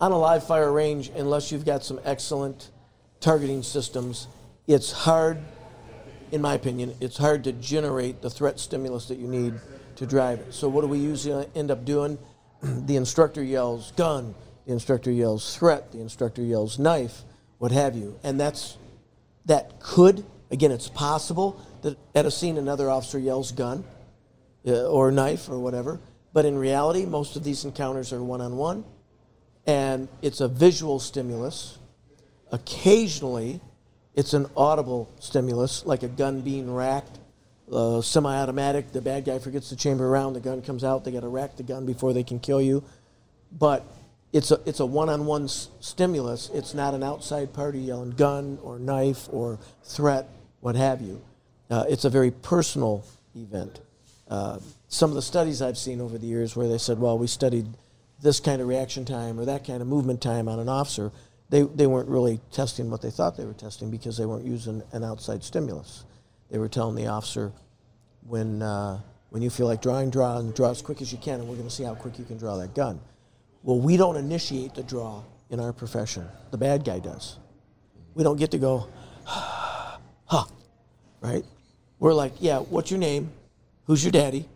on 0.00 0.10
a 0.10 0.18
live 0.18 0.46
fire 0.48 0.72
range, 0.72 1.10
unless 1.14 1.52
you've 1.52 1.64
got 1.64 1.84
some 1.84 2.00
excellent 2.04 2.70
targeting 3.20 3.62
systems, 3.62 4.28
it's 4.66 4.92
hard, 4.92 5.38
in 6.30 6.40
my 6.40 6.54
opinion, 6.54 6.94
it's 7.00 7.16
hard 7.16 7.44
to 7.44 7.52
generate 7.52 8.22
the 8.22 8.30
threat 8.30 8.60
stimulus 8.60 9.06
that 9.08 9.18
you 9.18 9.26
need 9.26 9.54
to 9.96 10.06
drive 10.06 10.40
it. 10.40 10.54
So 10.54 10.68
what 10.68 10.82
do 10.82 10.86
we 10.86 10.98
usually 10.98 11.46
end 11.54 11.70
up 11.70 11.84
doing? 11.84 12.18
the 12.62 12.96
instructor 12.96 13.42
yells 13.42 13.92
gun, 13.92 14.34
the 14.66 14.72
instructor 14.72 15.10
yells 15.10 15.56
threat, 15.56 15.92
the 15.92 16.00
instructor 16.00 16.42
yells 16.42 16.78
knife, 16.78 17.22
what 17.58 17.72
have 17.72 17.96
you. 17.96 18.18
And 18.22 18.38
that's 18.38 18.76
that 19.46 19.80
could, 19.80 20.24
again, 20.50 20.70
it's 20.70 20.88
possible 20.88 21.60
that 21.82 21.98
at 22.14 22.26
a 22.26 22.30
scene 22.30 22.58
another 22.58 22.90
officer 22.90 23.18
yells 23.18 23.50
gun 23.50 23.84
uh, 24.66 24.86
or 24.86 25.10
knife 25.10 25.48
or 25.48 25.58
whatever. 25.58 26.00
But 26.32 26.44
in 26.44 26.58
reality, 26.58 27.06
most 27.06 27.36
of 27.36 27.44
these 27.44 27.64
encounters 27.64 28.12
are 28.12 28.22
one 28.22 28.40
on 28.40 28.56
one, 28.56 28.84
and 29.66 30.08
it's 30.22 30.40
a 30.40 30.48
visual 30.48 30.98
stimulus. 30.98 31.78
Occasionally, 32.50 33.60
it's 34.14 34.34
an 34.34 34.46
audible 34.56 35.08
stimulus, 35.20 35.84
like 35.86 36.02
a 36.02 36.08
gun 36.08 36.40
being 36.40 36.74
racked, 36.74 37.18
uh, 37.72 38.00
semi 38.00 38.34
automatic. 38.34 38.92
The 38.92 39.00
bad 39.00 39.24
guy 39.24 39.38
forgets 39.38 39.68
to 39.68 39.76
chamber 39.76 40.06
around, 40.06 40.32
the 40.32 40.40
gun 40.40 40.62
comes 40.62 40.84
out, 40.84 41.04
they 41.04 41.12
got 41.12 41.20
to 41.20 41.28
rack 41.28 41.56
the 41.56 41.62
gun 41.62 41.86
before 41.86 42.12
they 42.12 42.22
can 42.22 42.40
kill 42.40 42.60
you. 42.60 42.82
But 43.52 43.84
it's 44.32 44.50
a, 44.50 44.60
it's 44.66 44.80
a 44.80 44.86
one 44.86 45.08
on 45.08 45.26
one 45.26 45.48
stimulus. 45.48 46.50
It's 46.52 46.74
not 46.74 46.94
an 46.94 47.02
outside 47.02 47.52
party 47.52 47.78
yelling 47.78 48.10
gun 48.10 48.58
or 48.62 48.78
knife 48.78 49.28
or 49.30 49.58
threat, 49.84 50.28
what 50.60 50.76
have 50.76 51.00
you. 51.00 51.22
Uh, 51.70 51.84
it's 51.88 52.04
a 52.04 52.10
very 52.10 52.30
personal 52.30 53.04
event. 53.34 53.80
Uh, 54.28 54.58
some 54.88 55.10
of 55.10 55.16
the 55.16 55.22
studies 55.22 55.62
I've 55.62 55.78
seen 55.78 56.00
over 56.00 56.18
the 56.18 56.26
years 56.26 56.56
where 56.56 56.68
they 56.68 56.78
said, 56.78 56.98
well, 56.98 57.18
we 57.18 57.26
studied 57.26 57.66
this 58.20 58.40
kind 58.40 58.60
of 58.60 58.68
reaction 58.68 59.04
time 59.04 59.38
or 59.38 59.44
that 59.44 59.64
kind 59.66 59.80
of 59.80 59.88
movement 59.88 60.20
time 60.20 60.48
on 60.48 60.58
an 60.58 60.68
officer, 60.68 61.12
they, 61.50 61.62
they 61.62 61.86
weren't 61.86 62.08
really 62.08 62.40
testing 62.52 62.90
what 62.90 63.00
they 63.00 63.10
thought 63.10 63.36
they 63.36 63.44
were 63.44 63.54
testing 63.54 63.90
because 63.90 64.16
they 64.16 64.26
weren't 64.26 64.44
using 64.44 64.82
an 64.92 65.02
outside 65.02 65.42
stimulus. 65.42 66.04
They 66.50 66.58
were 66.58 66.68
telling 66.68 66.94
the 66.94 67.06
officer, 67.06 67.52
when, 68.26 68.62
uh, 68.62 69.00
when 69.30 69.42
you 69.42 69.50
feel 69.50 69.66
like 69.66 69.80
drawing, 69.80 70.10
draw 70.10 70.38
and 70.38 70.54
draw 70.54 70.70
as 70.70 70.82
quick 70.82 71.00
as 71.00 71.12
you 71.12 71.18
can, 71.18 71.40
and 71.40 71.48
we're 71.48 71.56
going 71.56 71.68
to 71.68 71.74
see 71.74 71.84
how 71.84 71.94
quick 71.94 72.18
you 72.18 72.24
can 72.24 72.38
draw 72.38 72.56
that 72.56 72.74
gun. 72.74 73.00
Well, 73.62 73.78
we 73.78 73.96
don't 73.96 74.16
initiate 74.16 74.74
the 74.74 74.82
draw 74.82 75.22
in 75.50 75.60
our 75.60 75.72
profession. 75.72 76.26
The 76.50 76.58
bad 76.58 76.84
guy 76.84 76.98
does. 76.98 77.38
We 78.14 78.22
don't 78.24 78.36
get 78.36 78.50
to 78.52 78.58
go, 78.58 78.88
huh, 79.26 80.44
right? 81.20 81.44
We're 81.98 82.14
like, 82.14 82.34
yeah, 82.40 82.58
what's 82.58 82.90
your 82.90 83.00
name? 83.00 83.30
Who's 83.86 84.04
your 84.04 84.12
daddy? 84.12 84.48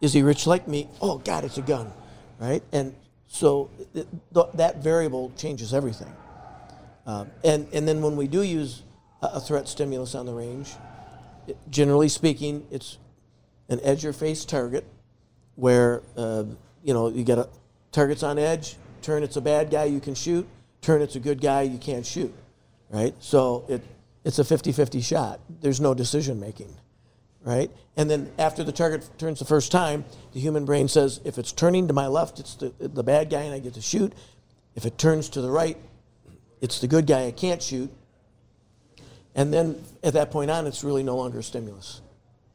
Is 0.00 0.12
he 0.12 0.22
rich 0.22 0.46
like 0.46 0.68
me? 0.68 0.88
Oh, 1.00 1.18
God, 1.18 1.44
it's 1.44 1.58
a 1.58 1.62
gun, 1.62 1.90
right? 2.38 2.62
And 2.72 2.94
so 3.32 3.70
it, 3.94 4.06
th- 4.34 4.46
that 4.54 4.82
variable 4.82 5.32
changes 5.38 5.72
everything. 5.72 6.12
Um, 7.06 7.30
and, 7.42 7.66
and 7.72 7.88
then 7.88 8.02
when 8.02 8.14
we 8.14 8.28
do 8.28 8.42
use 8.42 8.82
a, 9.22 9.40
threat 9.40 9.68
stimulus 9.68 10.14
on 10.14 10.26
the 10.26 10.34
range, 10.34 10.68
it, 11.48 11.56
generally 11.70 12.10
speaking, 12.10 12.66
it's 12.70 12.98
an 13.70 13.80
edge 13.82 14.04
or 14.04 14.12
face 14.12 14.44
target 14.44 14.84
where, 15.54 16.02
uh, 16.14 16.44
you 16.84 16.92
know, 16.92 17.08
you 17.08 17.24
got 17.24 17.38
a 17.38 17.48
target's 17.90 18.22
on 18.22 18.38
edge, 18.38 18.76
turn 19.00 19.22
it's 19.22 19.36
a 19.36 19.40
bad 19.40 19.70
guy 19.70 19.84
you 19.84 19.98
can 19.98 20.14
shoot, 20.14 20.46
turn 20.82 21.00
it's 21.00 21.16
a 21.16 21.20
good 21.20 21.40
guy 21.40 21.62
you 21.62 21.78
can't 21.78 22.04
shoot, 22.04 22.34
right? 22.90 23.14
So 23.18 23.64
it, 23.66 23.82
it's 24.24 24.38
a 24.38 24.44
50 24.44 24.72
50 24.72 25.00
shot. 25.00 25.40
There's 25.62 25.80
no 25.80 25.94
decision 25.94 26.38
making, 26.38 26.76
right? 27.44 27.70
And 27.96 28.10
then 28.10 28.30
after 28.38 28.64
the 28.64 28.72
target 28.72 29.08
turns 29.18 29.38
the 29.38 29.44
first 29.44 29.72
time, 29.72 30.04
the 30.32 30.40
human 30.40 30.64
brain 30.64 30.88
says, 30.88 31.20
if 31.24 31.38
it's 31.38 31.52
turning 31.52 31.88
to 31.88 31.94
my 31.94 32.06
left, 32.06 32.38
it's 32.38 32.54
the, 32.54 32.72
the 32.78 33.02
bad 33.02 33.30
guy 33.30 33.42
and 33.42 33.54
I 33.54 33.58
get 33.58 33.74
to 33.74 33.82
shoot. 33.82 34.12
If 34.74 34.86
it 34.86 34.96
turns 34.98 35.28
to 35.30 35.40
the 35.40 35.50
right, 35.50 35.76
it's 36.60 36.80
the 36.80 36.88
good 36.88 37.06
guy 37.06 37.26
I 37.26 37.32
can't 37.32 37.62
shoot. 37.62 37.90
And 39.34 39.52
then 39.52 39.82
at 40.02 40.12
that 40.14 40.30
point 40.30 40.50
on, 40.50 40.66
it's 40.66 40.84
really 40.84 41.02
no 41.02 41.16
longer 41.16 41.40
a 41.40 41.42
stimulus. 41.42 42.00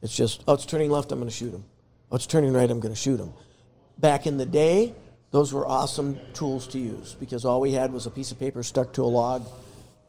It's 0.02 0.16
just, 0.16 0.44
oh, 0.48 0.54
it's 0.54 0.66
turning 0.66 0.90
left, 0.90 1.12
I'm 1.12 1.20
going 1.20 1.30
to 1.30 1.36
shoot 1.36 1.54
him. 1.54 1.64
Oh, 2.12 2.16
it's 2.16 2.28
turning 2.28 2.54
right, 2.54 2.70
I'm 2.70 2.80
going 2.80 2.94
to 2.94 3.00
shoot 3.00 3.20
him. 3.20 3.34
Back 3.98 4.28
in 4.28 4.38
the 4.38 4.46
day, 4.46 4.94
those 5.32 5.52
were 5.52 5.68
awesome 5.68 6.20
tools 6.34 6.68
to 6.68 6.80
use 6.80 7.16
because 7.20 7.46
all 7.46 7.60
we 7.60 7.72
had 7.72 7.92
was 7.92 8.06
a 8.06 8.12
piece 8.12 8.32
of 8.32 8.40
paper 8.40 8.64
stuck 8.64 8.94
to 8.94 9.04
a 9.04 9.06
log, 9.06 9.46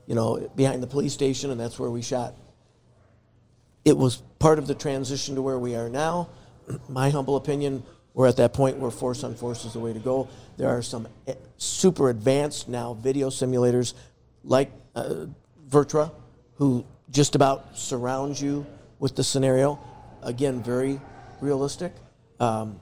you 0.07 0.14
know, 0.14 0.51
behind 0.55 0.83
the 0.83 0.87
police 0.87 1.12
station, 1.12 1.51
and 1.51 1.59
that's 1.59 1.79
where 1.79 1.91
we 1.91 2.03
shot. 2.03 2.35
It 3.88 3.96
was 3.96 4.16
part 4.38 4.59
of 4.59 4.66
the 4.66 4.74
transition 4.74 5.35
to 5.37 5.40
where 5.40 5.59
we 5.59 5.74
are 5.74 5.88
now. 5.88 6.29
My 6.90 7.09
humble 7.09 7.37
opinion, 7.37 7.83
we're 8.12 8.27
at 8.27 8.37
that 8.37 8.53
point 8.53 8.77
where 8.77 8.90
force 8.90 9.24
on 9.24 9.35
force 9.35 9.64
is 9.64 9.72
the 9.72 9.79
way 9.79 9.94
to 9.94 9.98
go. 9.98 10.29
There 10.59 10.68
are 10.68 10.83
some 10.83 11.09
eh, 11.27 11.33
super 11.57 12.11
advanced 12.11 12.68
now 12.68 12.92
video 12.92 13.31
simulators 13.31 13.94
like 14.44 14.70
uh, 14.94 15.24
VirTra, 15.70 16.12
who 16.57 16.85
just 17.11 17.35
about 17.35 17.79
surround 17.79 18.38
you 18.38 18.66
with 18.98 19.16
the 19.16 19.24
scenario. 19.24 19.79
Again, 20.22 20.62
very 20.62 21.01
realistic. 21.40 21.94
Um, 22.40 22.81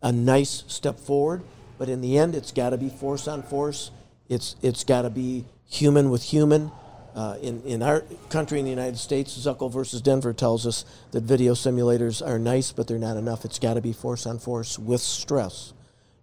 a 0.00 0.12
nice 0.12 0.64
step 0.66 0.98
forward, 0.98 1.42
but 1.76 1.90
in 1.90 2.00
the 2.00 2.16
end, 2.16 2.34
it's 2.34 2.52
got 2.52 2.70
to 2.70 2.78
be 2.78 2.88
force 2.88 3.28
on 3.28 3.42
force. 3.42 3.90
It's 4.30 4.56
it's 4.62 4.82
got 4.82 5.02
to 5.02 5.10
be 5.10 5.44
human 5.68 6.08
with 6.08 6.22
human. 6.22 6.72
Uh, 7.18 7.36
in 7.42 7.60
in 7.62 7.82
our 7.82 8.04
country, 8.30 8.60
in 8.60 8.64
the 8.64 8.70
United 8.70 8.96
States, 8.96 9.36
Zuchel 9.36 9.72
versus 9.72 10.00
Denver 10.00 10.32
tells 10.32 10.68
us 10.68 10.84
that 11.10 11.24
video 11.24 11.54
simulators 11.54 12.24
are 12.24 12.38
nice, 12.38 12.70
but 12.70 12.86
they're 12.86 12.96
not 12.96 13.16
enough. 13.16 13.44
It's 13.44 13.58
got 13.58 13.74
to 13.74 13.80
be 13.80 13.92
force 13.92 14.24
on 14.24 14.38
force 14.38 14.78
with 14.78 15.00
stress 15.00 15.72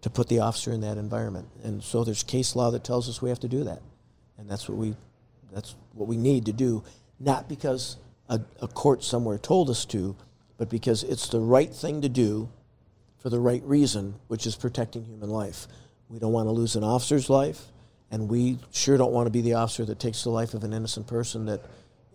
to 0.04 0.10
put 0.10 0.30
the 0.30 0.40
officer 0.40 0.72
in 0.72 0.80
that 0.82 0.98
environment. 0.98 1.50
And 1.66 1.84
so 1.84 2.06
there's 2.06 2.24
case 2.24 2.56
law 2.56 2.72
that 2.72 2.86
tells 2.86 3.10
us 3.10 3.22
we 3.22 3.28
have 3.28 3.42
to 3.42 3.50
do 3.50 3.66
that, 3.66 3.82
and 4.38 4.50
that's 4.50 4.70
what 4.70 4.78
we 4.78 4.96
that's 5.52 5.76
what 5.92 6.08
we 6.08 6.16
need 6.16 6.46
to 6.46 6.54
do. 6.54 6.82
Not 7.20 7.50
because 7.50 7.98
a, 8.30 8.40
a 8.62 8.68
court 8.70 9.04
somewhere 9.04 9.38
told 9.38 9.70
us 9.70 9.84
to, 9.88 10.16
but 10.58 10.70
because 10.70 11.04
it's 11.04 11.28
the 11.28 11.42
right 11.42 11.76
thing 11.76 12.04
to 12.04 12.10
do 12.10 12.48
for 13.18 13.30
the 13.30 13.42
right 13.42 13.64
reason, 13.66 14.16
which 14.30 14.48
is 14.48 14.56
protecting 14.56 15.04
human 15.04 15.30
life. 15.30 15.68
We 16.08 16.20
don't 16.20 16.32
want 16.32 16.48
to 16.48 16.52
lose 16.52 16.78
an 16.78 16.86
officer's 16.86 17.30
life, 17.30 17.66
and 18.16 18.30
we 18.30 18.58
sure 18.72 18.96
don't 18.96 19.12
want 19.12 19.26
to 19.26 19.30
be 19.30 19.42
the 19.42 19.56
officer 19.56 19.84
that 19.84 20.00
takes 20.00 20.24
the 20.24 20.30
life 20.30 20.54
of 20.54 20.64
an 20.64 20.72
innocent 20.72 21.06
person 21.06 21.48
that 21.48 21.62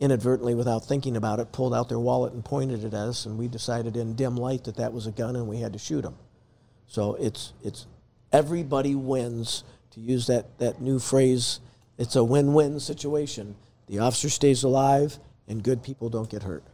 inadvertently, 0.01 0.55
without 0.55 0.83
thinking 0.83 1.15
about 1.15 1.41
it, 1.41 1.53
pulled 1.53 1.75
out 1.75 1.91
their 1.91 1.99
wallet 1.99 2.33
and 2.33 2.43
pointed 2.43 2.83
it 2.83 2.87
at 2.87 2.95
us, 2.95 3.27
and 3.27 3.37
we 3.37 3.49
decided 3.49 3.99
in 3.99 4.15
dim 4.15 4.35
light 4.35 4.65
that 4.65 4.77
that 4.77 4.95
was 4.95 5.07
a 5.07 5.11
gun 5.11 5.37
and 5.37 5.47
we 5.47 5.59
had 5.59 5.75
to 5.75 5.79
shoot 5.79 6.03
him. 6.03 6.15
So 6.87 7.17
it's, 7.17 7.53
it's 7.63 7.87
everybody 8.33 8.95
wins, 8.95 9.63
to 9.91 10.01
use 10.01 10.27
that, 10.29 10.59
that 10.59 10.81
new 10.81 11.01
phrase. 11.01 11.61
It's 11.99 12.17
a 12.17 12.25
win 12.25 12.55
win 12.55 12.81
situation. 12.81 13.57
The 13.87 13.99
officer 13.99 14.31
stays 14.31 14.63
alive, 14.63 15.19
and 15.49 15.63
good 15.63 15.83
people 15.83 16.09
don't 16.09 16.31
get 16.31 16.45
hurt 16.45 16.65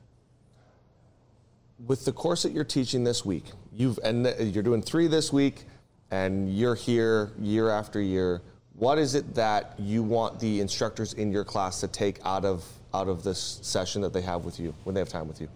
with 1.85 2.05
the 2.05 2.13
course 2.13 2.45
that 2.45 2.53
you're 2.53 2.65
teaching 2.65 3.05
this 3.05 3.25
week, 3.25 3.45
you've 3.73 3.99
and 4.03 4.27
you're 4.39 4.63
doing 4.63 4.83
three 4.83 5.09
this 5.09 5.33
week, 5.33 5.65
and 6.11 6.57
you're 6.57 6.75
here 6.75 7.33
year 7.41 7.71
after 7.71 8.01
year. 8.01 8.41
What 8.79 8.99
is 8.99 9.15
it 9.15 9.35
that 9.35 9.75
you 9.79 10.03
want 10.03 10.39
the 10.39 10.61
instructors 10.61 11.15
in 11.15 11.33
your 11.33 11.45
class 11.45 11.81
to 11.81 11.89
take 11.89 12.19
out 12.25 12.45
of 12.45 12.65
out 12.93 13.09
of 13.09 13.23
this 13.23 13.59
session 13.63 14.03
that 14.03 14.13
they 14.13 14.23
have 14.23 14.45
with 14.45 14.59
you 14.61 14.75
when 14.85 14.95
they 14.95 15.01
have 15.01 15.09
time 15.09 15.29
with 15.29 15.41
you? 15.41 15.49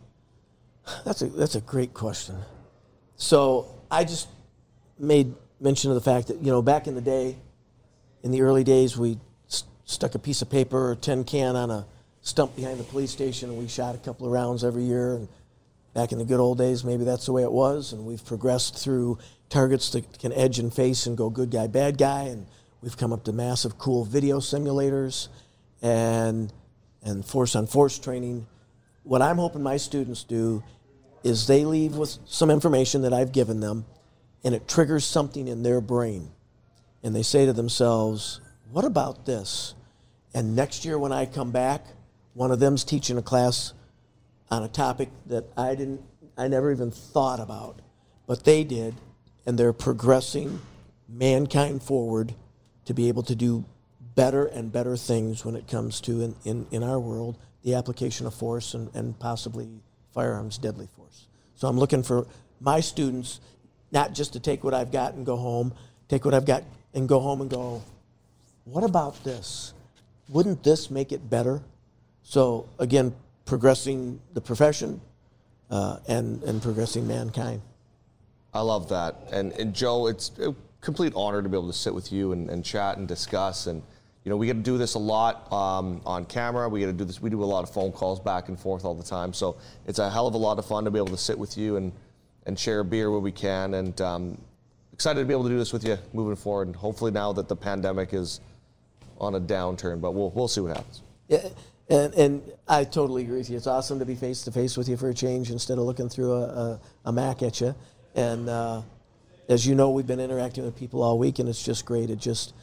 That's 1.05 1.23
a 1.23 1.27
that's 1.27 1.55
a 1.55 1.61
great 1.61 1.93
question. 1.93 2.37
So 3.17 3.69
I 3.91 4.05
just 4.05 4.29
made 4.99 5.35
mention 5.61 5.91
of 5.91 5.95
the 5.95 6.01
fact 6.01 6.29
that 6.29 6.39
you 6.39 6.51
know 6.51 6.63
back 6.63 6.87
in 6.87 6.95
the 6.95 7.03
day, 7.03 7.37
in 8.23 8.31
the 8.31 8.43
early 8.43 8.65
days, 8.65 8.97
we 8.97 9.19
st- 9.49 9.71
stuck 9.85 10.15
a 10.15 10.19
piece 10.19 10.41
of 10.41 10.51
paper 10.51 10.91
or 10.91 10.95
tin 10.95 11.25
can 11.25 11.57
on 11.57 11.71
a 11.71 11.87
stump 12.23 12.57
behind 12.57 12.81
the 12.81 12.85
police 12.85 13.11
station, 13.11 13.51
and 13.51 13.59
we 13.59 13.69
shot 13.69 13.95
a 13.95 13.99
couple 13.99 14.27
of 14.27 14.33
rounds 14.33 14.65
every 14.65 14.85
year 14.85 15.15
and 15.15 15.29
Back 15.93 16.13
in 16.13 16.19
the 16.19 16.25
good 16.25 16.39
old 16.39 16.59
days, 16.59 16.85
maybe 16.85 17.03
that's 17.03 17.27
the 17.27 17.33
way 17.33 17.43
it 17.43 17.51
was, 17.51 17.93
and 17.93 18.07
we've 18.07 18.25
progressed 18.25 18.79
through 18.79 19.19
targets 19.49 19.91
that 19.91 20.21
can 20.21 20.33
edge 20.33 20.61
and 20.61 20.73
face 20.73 21.07
and 21.07 21.17
go 21.17 21.31
good 21.31 21.51
guy, 21.51 21.67
bad 21.67 21.99
guy, 21.99 22.23
and 22.25 22.47
we've 22.83 22.97
come 22.97 23.13
up 23.13 23.25
to 23.25 23.33
massive, 23.33 23.79
cool 23.79 24.05
video 24.05 24.39
simulators 24.39 25.29
and 25.83 26.53
and 27.03 27.25
force 27.25 27.57
on 27.57 27.67
force 27.67 27.99
training. 27.99 28.47
What 29.05 29.23
I'm 29.23 29.39
hoping 29.39 29.63
my 29.63 29.79
students 29.79 30.23
do 30.23 30.63
is 31.25 31.47
they 31.47 31.65
leave 31.65 31.97
with 31.97 32.19
some 32.27 32.51
information 32.51 33.03
that 33.03 33.13
I've 33.13 33.33
given 33.33 33.61
them, 33.61 33.87
and 34.45 34.55
it 34.55 34.69
triggers 34.69 35.05
something 35.05 35.49
in 35.49 35.63
their 35.63 35.81
brain, 35.81 36.31
and 37.03 37.15
they 37.15 37.23
say 37.23 37.47
to 37.47 37.53
themselves, 37.53 38.41
"What 38.71 38.85
about 38.85 39.25
this?" 39.25 39.75
And 40.35 40.55
next 40.55 40.85
year 40.85 40.99
when 40.99 41.13
I 41.13 41.27
come 41.27 41.51
back, 41.51 41.87
one 42.35 42.51
of 42.51 42.61
them's 42.61 42.85
teaching 42.85 43.19
a 43.19 43.23
class 43.23 43.73
on 44.51 44.63
a 44.63 44.69
topic 44.69 45.11
that 45.27 45.45
I 45.57 45.75
didn't, 45.75 46.03
I 46.37 46.49
never 46.49 46.71
even 46.71 46.91
thought 46.91 47.41
about, 47.41 47.81
but 48.27 48.45
they 48.45 48.65
did, 48.65 48.95
and 49.47 49.59
they're 49.59 49.73
progressing 49.73 50.61
mankind 51.09 51.83
forward 51.83 52.35
to 52.91 52.95
be 52.95 53.07
able 53.07 53.23
to 53.23 53.37
do 53.37 53.65
better 54.17 54.47
and 54.47 54.73
better 54.73 54.97
things 54.97 55.45
when 55.45 55.55
it 55.55 55.69
comes 55.69 56.01
to, 56.01 56.23
in, 56.23 56.35
in, 56.45 56.67
in 56.73 56.83
our 56.83 56.99
world, 56.99 57.39
the 57.63 57.73
application 57.77 58.27
of 58.27 58.35
force 58.35 58.75
and, 58.75 58.93
and 58.97 59.17
possibly 59.21 59.69
firearms 60.13 60.59
deadly 60.59 60.89
force. 60.97 61.29
So 61.55 61.69
I'm 61.69 61.79
looking 61.79 62.03
for 62.03 62.27
my 62.61 62.81
students 62.81 63.39
not 63.93 64.13
just 64.13 64.33
to 64.33 64.41
take 64.41 64.65
what 64.65 64.75
I've 64.75 64.91
got 64.91 65.15
and 65.15 65.25
go 65.25 65.37
home, 65.37 65.73
take 66.09 66.25
what 66.25 66.35
I've 66.35 66.45
got 66.45 66.65
and 66.93 67.09
go 67.09 67.21
home 67.21 67.41
and 67.41 67.49
go, 67.49 67.81
what 68.65 68.83
about 68.83 69.23
this? 69.23 69.73
Wouldn't 70.29 70.65
this 70.65 70.91
make 70.91 71.13
it 71.13 71.31
better? 71.31 71.63
So 72.25 72.69
again, 72.81 73.15
progressing 73.45 74.19
the 74.35 74.41
profession 74.41 75.01
uh, 75.71 75.99
and, 76.09 76.43
and 76.43 76.61
progressing 76.61 77.07
mankind. 77.07 77.63
I 78.53 78.63
love 78.63 78.89
that. 78.89 79.15
And, 79.31 79.53
and 79.53 79.73
Joe, 79.75 80.09
it's 80.09 80.33
a 80.41 80.57
complete 80.81 81.13
honor 81.15 81.43
to 81.43 81.49
be 81.49 81.57
able 81.57 81.69
to 81.69 81.77
sit 81.77 81.95
with 81.95 82.13
you 82.13 82.33
and, 82.33 82.49
and 82.51 82.65
chat 82.65 82.99
and 82.99 83.07
discuss. 83.07 83.67
And, 83.67 83.83
you 84.25 84.31
know, 84.31 84.37
we 84.37 84.47
get 84.47 84.55
to 84.55 84.61
do 84.61 84.79
this 84.79 84.95
a 84.95 84.99
lot 84.99 85.53
um, 85.53 86.01
on 86.05 86.25
camera. 86.25 86.69
We 86.69 86.81
get 86.81 86.87
to 86.87 86.93
do 86.93 87.05
this. 87.05 87.21
We 87.21 87.31
do 87.31 87.43
a 87.43 87.45
lot 87.45 87.63
of 87.63 87.71
phone 87.71 87.93
calls 87.93 88.21
back 88.21 88.49
and 88.49 88.59
forth 88.59 88.85
all 88.85 88.95
the 88.95 89.05
time. 89.05 89.33
So 89.33 89.57
it's 89.87 89.99
a 89.99 90.11
hell 90.11 90.27
of 90.27 90.35
a 90.35 90.39
lot 90.39 90.59
of 90.59 90.67
fun 90.67 90.85
to 90.85 90.91
be 90.91 90.99
able 90.99 91.09
to 91.09 91.17
sit 91.17 91.39
with 91.39 91.57
you 91.57 91.77
and, 91.77 91.93
and 92.47 92.59
share 92.59 92.81
a 92.81 92.85
beer 92.85 93.11
where 93.11 93.21
we 93.21 93.33
can. 93.33 93.75
And 93.75 94.01
um, 94.01 94.41
excited 94.93 95.21
to 95.21 95.27
be 95.27 95.33
able 95.33 95.45
to 95.45 95.51
do 95.51 95.59
this 95.59 95.73
with 95.73 95.85
you 95.85 95.99
moving 96.13 96.37
forward. 96.37 96.69
And 96.69 96.77
hopefully 96.77 97.11
now 97.11 97.33
that 97.33 97.49
the 97.49 97.57
pandemic 97.57 98.13
is 98.13 98.41
on 99.19 99.35
a 99.35 99.41
downturn, 99.41 100.01
but 100.01 100.13
we'll, 100.13 100.31
we'll 100.31 100.49
see 100.49 100.61
what 100.61 100.77
happens. 100.77 101.03
Yeah. 101.29 101.49
And, 101.89 102.15
and 102.15 102.53
I 102.69 102.85
totally 102.85 103.23
agree 103.23 103.39
with 103.39 103.51
you. 103.51 103.57
It's 103.57 103.67
awesome 103.67 103.99
to 103.99 104.07
be 104.07 104.15
face 104.15 104.43
to 104.43 104.53
face 104.53 104.77
with 104.77 104.89
you 104.89 104.97
for 104.97 105.11
a 105.11 105.15
change 105.15 105.51
instead 105.51 105.77
of 105.77 105.85
looking 105.85 106.09
through 106.09 106.33
a, 106.33 106.43
a, 106.43 106.81
a 107.07 107.13
Mac 107.13 107.43
at 107.43 107.61
you. 107.61 107.75
And 108.15 108.49
uh, 108.49 108.83
as 109.51 109.67
you 109.67 109.75
know, 109.75 109.91
we've 109.91 110.07
been 110.07 110.21
interacting 110.21 110.65
with 110.65 110.77
people 110.77 111.03
all 111.03 111.19
week, 111.19 111.41
and 111.41 111.49
it's 111.49 111.63
just 111.63 111.85
great. 111.85 112.09
It 112.09 112.21
just, 112.21 112.55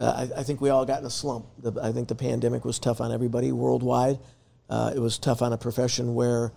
uh, 0.00 0.28
I, 0.36 0.40
I, 0.40 0.42
think 0.44 0.60
we 0.60 0.70
all 0.70 0.86
got 0.86 1.00
in 1.00 1.04
a 1.04 1.10
slump. 1.10 1.46
The, 1.58 1.72
I 1.82 1.90
think 1.90 2.06
the 2.06 2.14
pandemic 2.14 2.64
was 2.64 2.78
tough 2.78 3.00
on 3.00 3.10
everybody 3.10 3.50
worldwide. 3.50 4.20
Uh, 4.70 4.92
it 4.94 5.00
was 5.00 5.18
tough 5.18 5.42
on 5.42 5.52
a 5.52 5.58
profession 5.58 6.14
where 6.14 6.52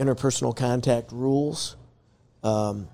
interpersonal 0.00 0.56
contact 0.56 1.12
rules, 1.12 1.76
um, 2.42 2.88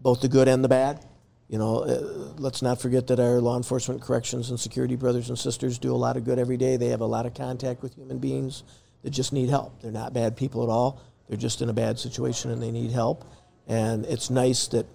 both 0.00 0.20
the 0.20 0.28
good 0.28 0.48
and 0.48 0.64
the 0.64 0.68
bad. 0.68 1.06
you 1.48 1.58
know, 1.58 1.78
uh, 1.78 2.00
let's 2.36 2.62
not 2.62 2.80
forget 2.80 3.06
that 3.06 3.20
our 3.20 3.40
law 3.40 3.56
enforcement, 3.56 4.02
corrections, 4.02 4.50
and 4.50 4.58
security 4.58 4.96
brothers 4.96 5.28
and 5.28 5.38
sisters 5.38 5.78
do 5.78 5.94
a 5.94 5.96
lot 5.96 6.16
of 6.16 6.24
good 6.24 6.40
every 6.40 6.56
day. 6.56 6.76
They 6.76 6.88
have 6.88 7.00
a 7.00 7.06
lot 7.06 7.26
of 7.26 7.34
contact 7.34 7.80
with 7.80 7.94
human 7.94 8.18
beings 8.18 8.64
that 9.02 9.10
just 9.10 9.32
need 9.32 9.48
help. 9.48 9.80
They're 9.82 9.92
not 9.92 10.12
bad 10.12 10.36
people 10.36 10.64
at 10.64 10.68
all. 10.68 11.00
They're 11.28 11.38
just 11.38 11.62
in 11.62 11.68
a 11.68 11.72
bad 11.72 11.96
situation 11.98 12.50
and 12.50 12.60
they 12.60 12.72
need 12.72 12.90
help. 12.90 13.24
And 13.68 14.04
it's 14.06 14.30
nice 14.30 14.66
that 14.68 14.86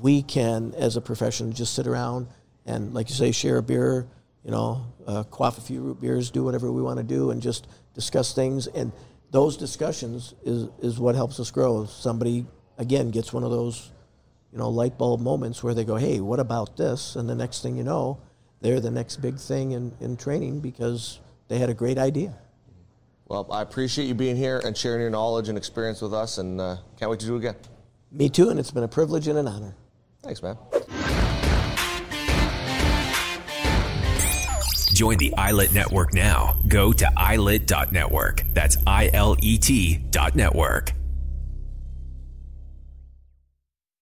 we 0.00 0.22
can, 0.22 0.74
as 0.76 0.96
a 0.96 1.00
profession, 1.00 1.52
just 1.52 1.74
sit 1.74 1.86
around 1.86 2.28
and, 2.64 2.94
like 2.94 3.08
you 3.08 3.14
say, 3.14 3.32
share 3.32 3.58
a 3.58 3.62
beer, 3.62 4.06
you 4.44 4.50
know, 4.50 4.86
uh, 5.06 5.22
quaff 5.24 5.58
a 5.58 5.60
few 5.60 5.80
root 5.80 6.00
beers, 6.00 6.30
do 6.30 6.44
whatever 6.44 6.70
we 6.72 6.82
want 6.82 6.98
to 6.98 7.04
do, 7.04 7.30
and 7.30 7.42
just 7.42 7.66
discuss 7.94 8.34
things. 8.34 8.66
And 8.68 8.92
those 9.30 9.56
discussions 9.56 10.34
is, 10.44 10.68
is 10.80 10.98
what 10.98 11.14
helps 11.14 11.38
us 11.40 11.50
grow. 11.50 11.84
Somebody, 11.86 12.46
again, 12.78 13.10
gets 13.10 13.32
one 13.32 13.44
of 13.44 13.50
those, 13.50 13.90
you 14.52 14.58
know, 14.58 14.70
light 14.70 14.98
bulb 14.98 15.20
moments 15.20 15.62
where 15.62 15.74
they 15.74 15.84
go, 15.84 15.96
hey, 15.96 16.20
what 16.20 16.40
about 16.40 16.76
this? 16.76 17.16
And 17.16 17.28
the 17.28 17.34
next 17.34 17.62
thing 17.62 17.76
you 17.76 17.84
know, 17.84 18.20
they're 18.60 18.80
the 18.80 18.90
next 18.90 19.16
big 19.16 19.38
thing 19.38 19.72
in, 19.72 19.92
in 20.00 20.16
training 20.16 20.60
because 20.60 21.20
they 21.48 21.58
had 21.58 21.70
a 21.70 21.74
great 21.74 21.98
idea. 21.98 22.34
Well, 23.26 23.46
I 23.50 23.62
appreciate 23.62 24.06
you 24.06 24.14
being 24.14 24.36
here 24.36 24.60
and 24.64 24.76
sharing 24.76 25.00
your 25.00 25.10
knowledge 25.10 25.48
and 25.48 25.56
experience 25.56 26.02
with 26.02 26.12
us, 26.12 26.38
and 26.38 26.60
uh, 26.60 26.76
can't 26.98 27.10
wait 27.10 27.20
to 27.20 27.26
do 27.26 27.36
it 27.36 27.38
again. 27.38 27.56
Me 28.10 28.28
too, 28.28 28.50
and 28.50 28.60
it's 28.60 28.70
been 28.70 28.82
a 28.82 28.88
privilege 28.88 29.26
and 29.26 29.38
an 29.38 29.48
honor. 29.48 29.74
Thanks, 30.22 30.42
man. 30.42 30.56
Join 34.94 35.18
the 35.18 35.32
ILET 35.36 35.74
network 35.74 36.14
now. 36.14 36.56
Go 36.68 36.92
to 36.92 37.10
ilet.network. 37.16 38.42
That's 38.52 38.76
I 38.86 39.10
L 39.12 39.36
E 39.40 39.58
T 39.58 39.98
dot 40.10 40.36
network. 40.36 40.92